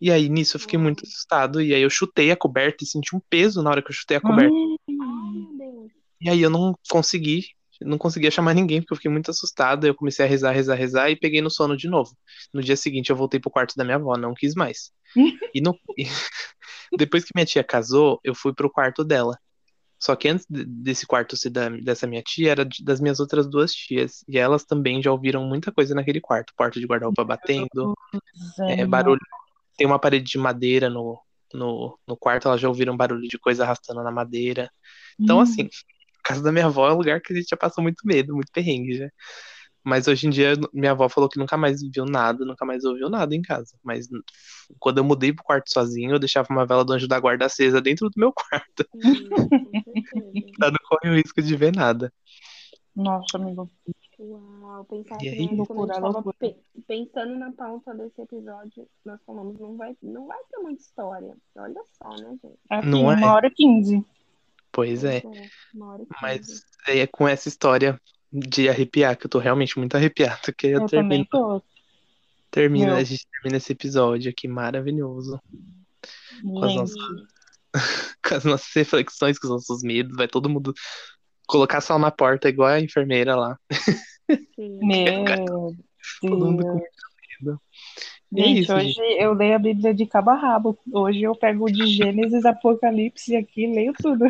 [0.00, 1.60] E aí, nisso, eu fiquei muito assustado.
[1.60, 4.16] E aí eu chutei a coberta e senti um peso na hora que eu chutei
[4.16, 4.56] a coberta.
[6.18, 7.44] E aí eu não consegui
[7.80, 9.86] não conseguia chamar ninguém, porque eu fiquei muito assustado.
[9.86, 12.16] Eu comecei a rezar, rezar, rezar e peguei no sono de novo.
[12.52, 14.90] No dia seguinte, eu voltei pro quarto da minha avó, não quis mais.
[15.54, 15.76] e no...
[16.96, 19.38] depois que minha tia casou, eu fui pro quarto dela.
[19.98, 23.72] Só que antes desse quarto ser da, dessa minha tia, era das minhas outras duas
[23.72, 24.24] tias.
[24.26, 26.54] E elas também já ouviram muita coisa naquele quarto.
[26.56, 27.94] Porta de guarda-roupa batendo,
[28.68, 29.20] é, barulho.
[29.76, 31.20] Tem uma parede de madeira no,
[31.52, 34.70] no, no quarto, elas já ouviram barulho de coisa arrastando na madeira.
[35.18, 35.40] Então, hum.
[35.40, 35.68] assim,
[36.22, 38.52] casa da minha avó é um lugar que a gente já passou muito medo, muito
[38.52, 39.10] perrengue já.
[39.82, 43.08] Mas hoje em dia, minha avó falou que nunca mais viu nada, nunca mais ouviu
[43.08, 43.78] nada em casa.
[43.82, 44.08] Mas
[44.78, 47.80] quando eu mudei pro quarto sozinho, eu deixava uma vela do anjo da guarda acesa
[47.80, 48.86] dentro do meu quarto.
[50.58, 52.12] pra não correr o risco de ver nada.
[52.94, 53.70] Nossa, amigo.
[54.18, 55.56] Uau, pensar e aí?
[55.56, 56.36] Loucura, loucura.
[56.86, 61.34] pensando na pauta desse episódio, nós falamos, não vai, não vai ter muita história.
[61.56, 62.58] Olha só, né, gente?
[62.68, 63.16] Aqui, não é?
[63.16, 64.04] uma hora e quinze.
[64.72, 65.18] Pois é.
[65.18, 65.22] é
[66.22, 68.00] Mas é com essa história
[68.32, 70.52] de arrepiar, que eu tô realmente muito arrepiado.
[70.56, 71.26] Que eu, eu termino.
[72.50, 75.40] Termina, a gente termina esse episódio aqui maravilhoso.
[76.42, 76.96] Com as, nossas,
[78.26, 80.16] com as nossas reflexões, com os nossos medos.
[80.16, 80.74] Vai todo mundo
[81.46, 83.58] colocar sal na porta, igual a enfermeira lá.
[84.58, 85.76] Meu Deus.
[86.20, 87.09] Todo mundo com medo.
[88.32, 89.22] Gente, isso, hoje gente.
[89.22, 90.78] eu leio a Bíblia de cabo a rabo.
[90.92, 94.24] Hoje eu pego de Gênesis, Apocalipse aqui, leio tudo.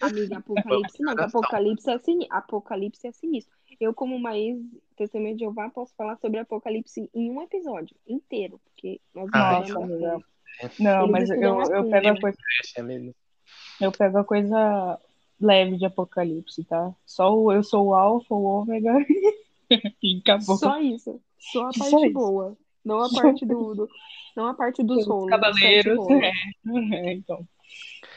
[0.00, 2.26] Amiga, Apocalipse não, Apocalipse é, sin...
[2.30, 3.56] Apocalipse é sinistro.
[3.80, 9.00] Eu, como uma ex-testemunha de Jeová, posso falar sobre Apocalipse em um episódio inteiro, porque
[9.12, 10.22] nós ah, não,
[10.78, 12.38] não, mas eu, eu pego a coisa.
[13.80, 15.00] Eu pego a coisa
[15.40, 16.94] leve de Apocalipse, tá?
[17.04, 18.92] Só o eu sou o Alfa, o Ômega
[20.00, 20.56] e acabou.
[20.56, 21.20] Só isso.
[21.38, 22.56] Só a parte Só boa.
[22.84, 23.88] Não a parte do, do,
[24.36, 25.30] não a parte dos rolos.
[25.30, 25.98] Cavaleiros.
[26.10, 26.32] É.
[26.96, 27.46] é, então.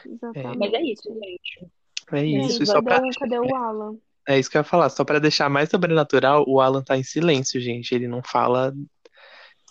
[0.05, 0.57] Exatamente.
[0.57, 1.67] Mas é isso, gente.
[2.11, 2.63] É isso.
[2.63, 3.01] E só pra...
[3.19, 3.97] Cadê o Alan?
[4.27, 4.89] É isso que eu ia falar.
[4.89, 7.93] Só pra deixar mais sobrenatural, o Alan tá em silêncio, gente.
[7.93, 8.73] Ele não fala.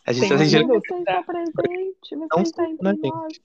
[0.07, 0.68] A gente tá sentindo.
[0.68, 3.40] Você está presente, você não está entre nós.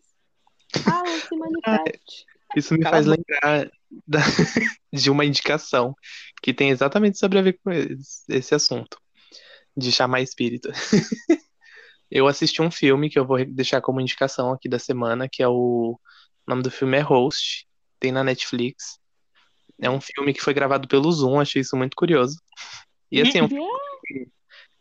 [0.85, 2.25] Alan, se manifeste.
[2.55, 3.71] Isso me faz lembrar
[4.07, 4.19] da...
[4.91, 5.95] de uma indicação
[6.41, 8.99] que tem exatamente sobre a ver com esse assunto
[9.79, 10.69] de chamar espírito.
[12.11, 15.47] eu assisti um filme que eu vou deixar como indicação aqui da semana, que é
[15.47, 15.99] o, o
[16.47, 17.67] nome do filme é Host,
[17.99, 18.99] tem na Netflix.
[19.81, 22.37] É um filme que foi gravado pelo Zoom, achei isso muito curioso.
[23.11, 23.69] E assim, é, um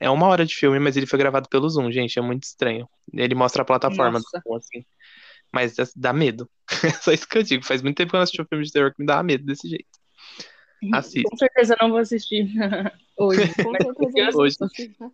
[0.01, 2.89] é uma hora de filme, mas ele foi gravado pelo Zoom, gente, é muito estranho.
[3.13, 4.39] Ele mostra a plataforma Nossa.
[4.39, 4.85] do Zoom, assim.
[5.53, 6.49] Mas dá medo.
[6.85, 7.65] É só isso que eu digo.
[7.65, 9.45] Faz muito tempo que eu não assisti um filme de terror que me dá medo
[9.45, 9.98] desse jeito.
[10.93, 11.29] Assista.
[11.29, 12.49] Com certeza não vou assistir
[13.19, 13.53] hoje.
[13.63, 14.57] Com certeza hoje.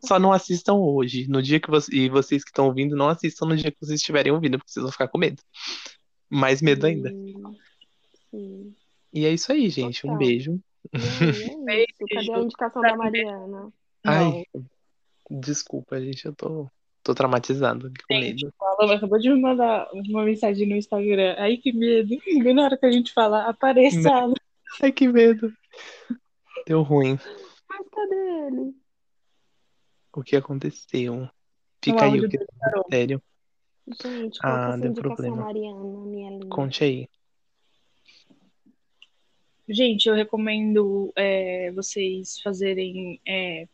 [0.05, 1.27] Só não assistam hoje.
[1.29, 4.01] No dia que você, e vocês que estão ouvindo, não assistam no dia que vocês
[4.01, 5.43] estiverem ouvindo, porque vocês vão ficar com medo.
[6.29, 7.11] Mais medo ainda.
[8.31, 8.75] Sim.
[9.13, 10.03] E é isso aí, gente.
[10.03, 10.15] Total.
[10.15, 10.61] Um beijo.
[10.93, 11.97] É isso.
[12.13, 13.73] Cadê a indicação da Mariana?
[14.05, 14.45] Ai,
[15.31, 16.27] desculpa, gente.
[16.27, 16.69] Eu tô,
[17.03, 18.53] tô traumatizado com medo.
[18.81, 21.37] Ela acabou de me mandar uma mensagem no Instagram.
[21.39, 22.09] Ai, que medo.
[22.43, 24.35] Bem na hora que a gente falar, apareça ela.
[24.83, 25.53] Ai, que medo.
[26.67, 27.19] Deu ruim.
[27.69, 28.75] Mas cadê ele?
[30.15, 31.29] O que aconteceu?
[31.83, 32.39] Fica aí o que
[32.91, 33.23] sério.
[34.03, 35.37] Gente, qual ah, deu problema.
[35.37, 36.49] Mariana, minha linda?
[36.49, 37.09] Conte aí.
[39.69, 43.67] Gente, eu recomendo é, vocês fazerem, é,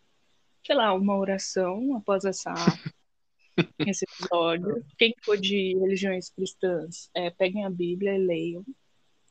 [0.64, 2.52] sei lá, uma oração após essa,
[3.86, 4.84] esse episódio.
[4.98, 8.64] Quem for de religiões cristãs, é, peguem a Bíblia e leiam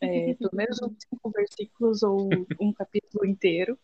[0.01, 2.29] é, pelo menos uns cinco versículos ou
[2.59, 3.77] um capítulo inteiro.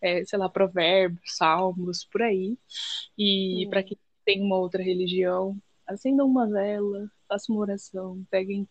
[0.00, 2.58] É, sei lá, provérbios, salmos, por aí.
[3.18, 8.68] E para quem tem uma outra religião, acendam uma vela, façam uma oração, peguem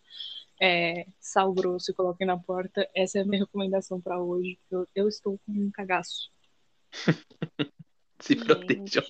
[0.62, 2.88] é, sal grosso e coloquem na porta.
[2.96, 4.60] Essa é a minha recomendação para hoje.
[4.70, 6.30] Eu, eu estou com um cagaço.
[8.20, 9.04] Se protejam.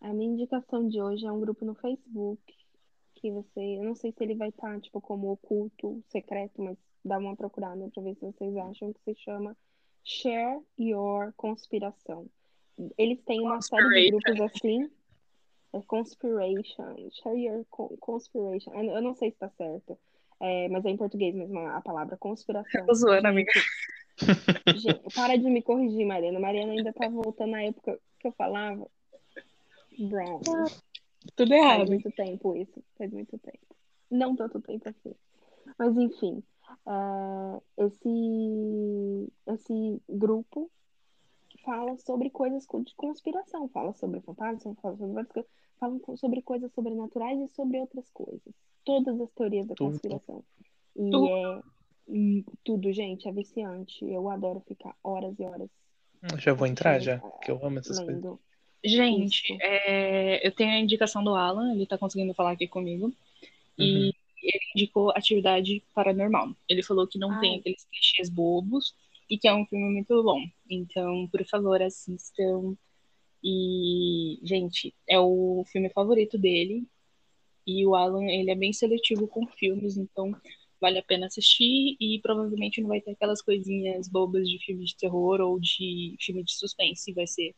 [0.00, 2.40] A minha indicação de hoje é um grupo no Facebook
[3.20, 3.60] que você.
[3.60, 7.36] Eu não sei se ele vai estar, tá, tipo, como oculto, secreto, mas dá uma
[7.36, 9.56] procurada pra ver se vocês acham que se chama
[10.04, 12.26] Share Your Conspiração.
[12.96, 14.90] Eles têm uma série de grupos assim.
[15.72, 17.10] É conspiration.
[17.12, 17.64] Share Your
[18.00, 18.72] Conspiration.
[18.72, 19.98] Eu não sei se tá certo.
[20.40, 22.86] É, mas é em português mesmo a palavra conspiração.
[22.86, 23.52] Tô zoando, amiga.
[24.74, 26.40] Gente, para de me corrigir, Mariana.
[26.40, 28.86] Mariana ainda tá voltando na época que eu falava.
[29.98, 30.40] Brown.
[31.36, 31.78] Tudo errado.
[31.78, 32.82] Faz muito tempo isso.
[32.96, 33.76] Faz muito tempo.
[34.10, 35.14] Não tanto tempo assim.
[35.78, 36.42] Mas enfim.
[36.86, 40.70] Uh, esse, esse grupo
[41.64, 43.68] fala sobre coisas de conspiração.
[43.68, 45.50] Fala sobre fantasmas, fala sobre várias coisas.
[45.80, 48.54] Falam sobre coisas sobrenaturais e sobre outras coisas.
[48.84, 50.44] Todas as teorias da conspiração.
[50.94, 51.28] E tudo.
[51.28, 51.62] é
[52.62, 54.04] tudo, gente, é viciante.
[54.04, 55.70] Eu adoro ficar horas e horas.
[56.36, 58.20] Já vou entrar já, que eu amo essas lendo.
[58.20, 58.49] coisas.
[58.84, 63.06] Gente, é, eu tenho a indicação do Alan, ele tá conseguindo falar aqui comigo.
[63.78, 63.84] Uhum.
[63.84, 66.54] E ele indicou atividade paranormal.
[66.68, 67.40] Ele falou que não Ai.
[67.40, 68.94] tem aqueles clichês bobos
[69.28, 70.40] e que é um filme muito bom.
[70.68, 72.76] Então, por favor, assistam.
[73.42, 76.84] E, gente, é o filme favorito dele.
[77.66, 80.34] E o Alan, ele é bem seletivo com filmes, então
[80.80, 84.96] vale a pena assistir e provavelmente não vai ter aquelas coisinhas bobas de filme de
[84.96, 87.12] terror ou de filme de suspense.
[87.12, 87.54] Vai ser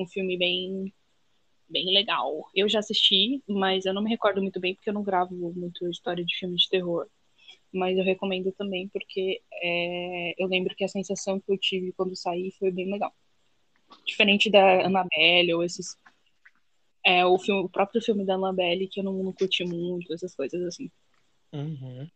[0.00, 0.92] um filme bem
[1.68, 2.50] bem legal.
[2.54, 5.88] Eu já assisti, mas eu não me recordo muito bem porque eu não gravo muito
[5.88, 7.06] história de filme de terror.
[7.72, 12.16] Mas eu recomendo também porque é, eu lembro que a sensação que eu tive quando
[12.16, 13.14] saí foi bem legal.
[14.04, 15.96] Diferente da Annabelle ou esses.
[17.04, 20.34] É, o, filme, o próprio filme da Annabelle que eu não, não curti muito, essas
[20.34, 20.90] coisas assim.
[21.52, 22.08] Uhum.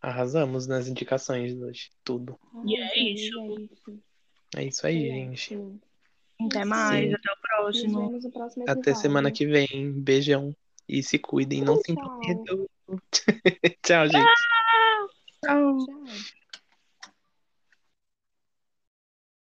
[0.00, 2.38] Arrasamos nas indicações hoje, tudo.
[2.66, 3.68] E é isso.
[4.56, 5.58] É isso aí, gente.
[6.46, 7.14] Até mais, Sim.
[7.14, 8.20] até o próximo.
[8.66, 9.92] Até semana que vem.
[9.92, 10.54] Beijão.
[10.88, 12.44] E se cuidem, não se importem.
[13.82, 14.42] tchau, gente.
[15.44, 15.78] Tchau.
[15.78, 16.32] tchau.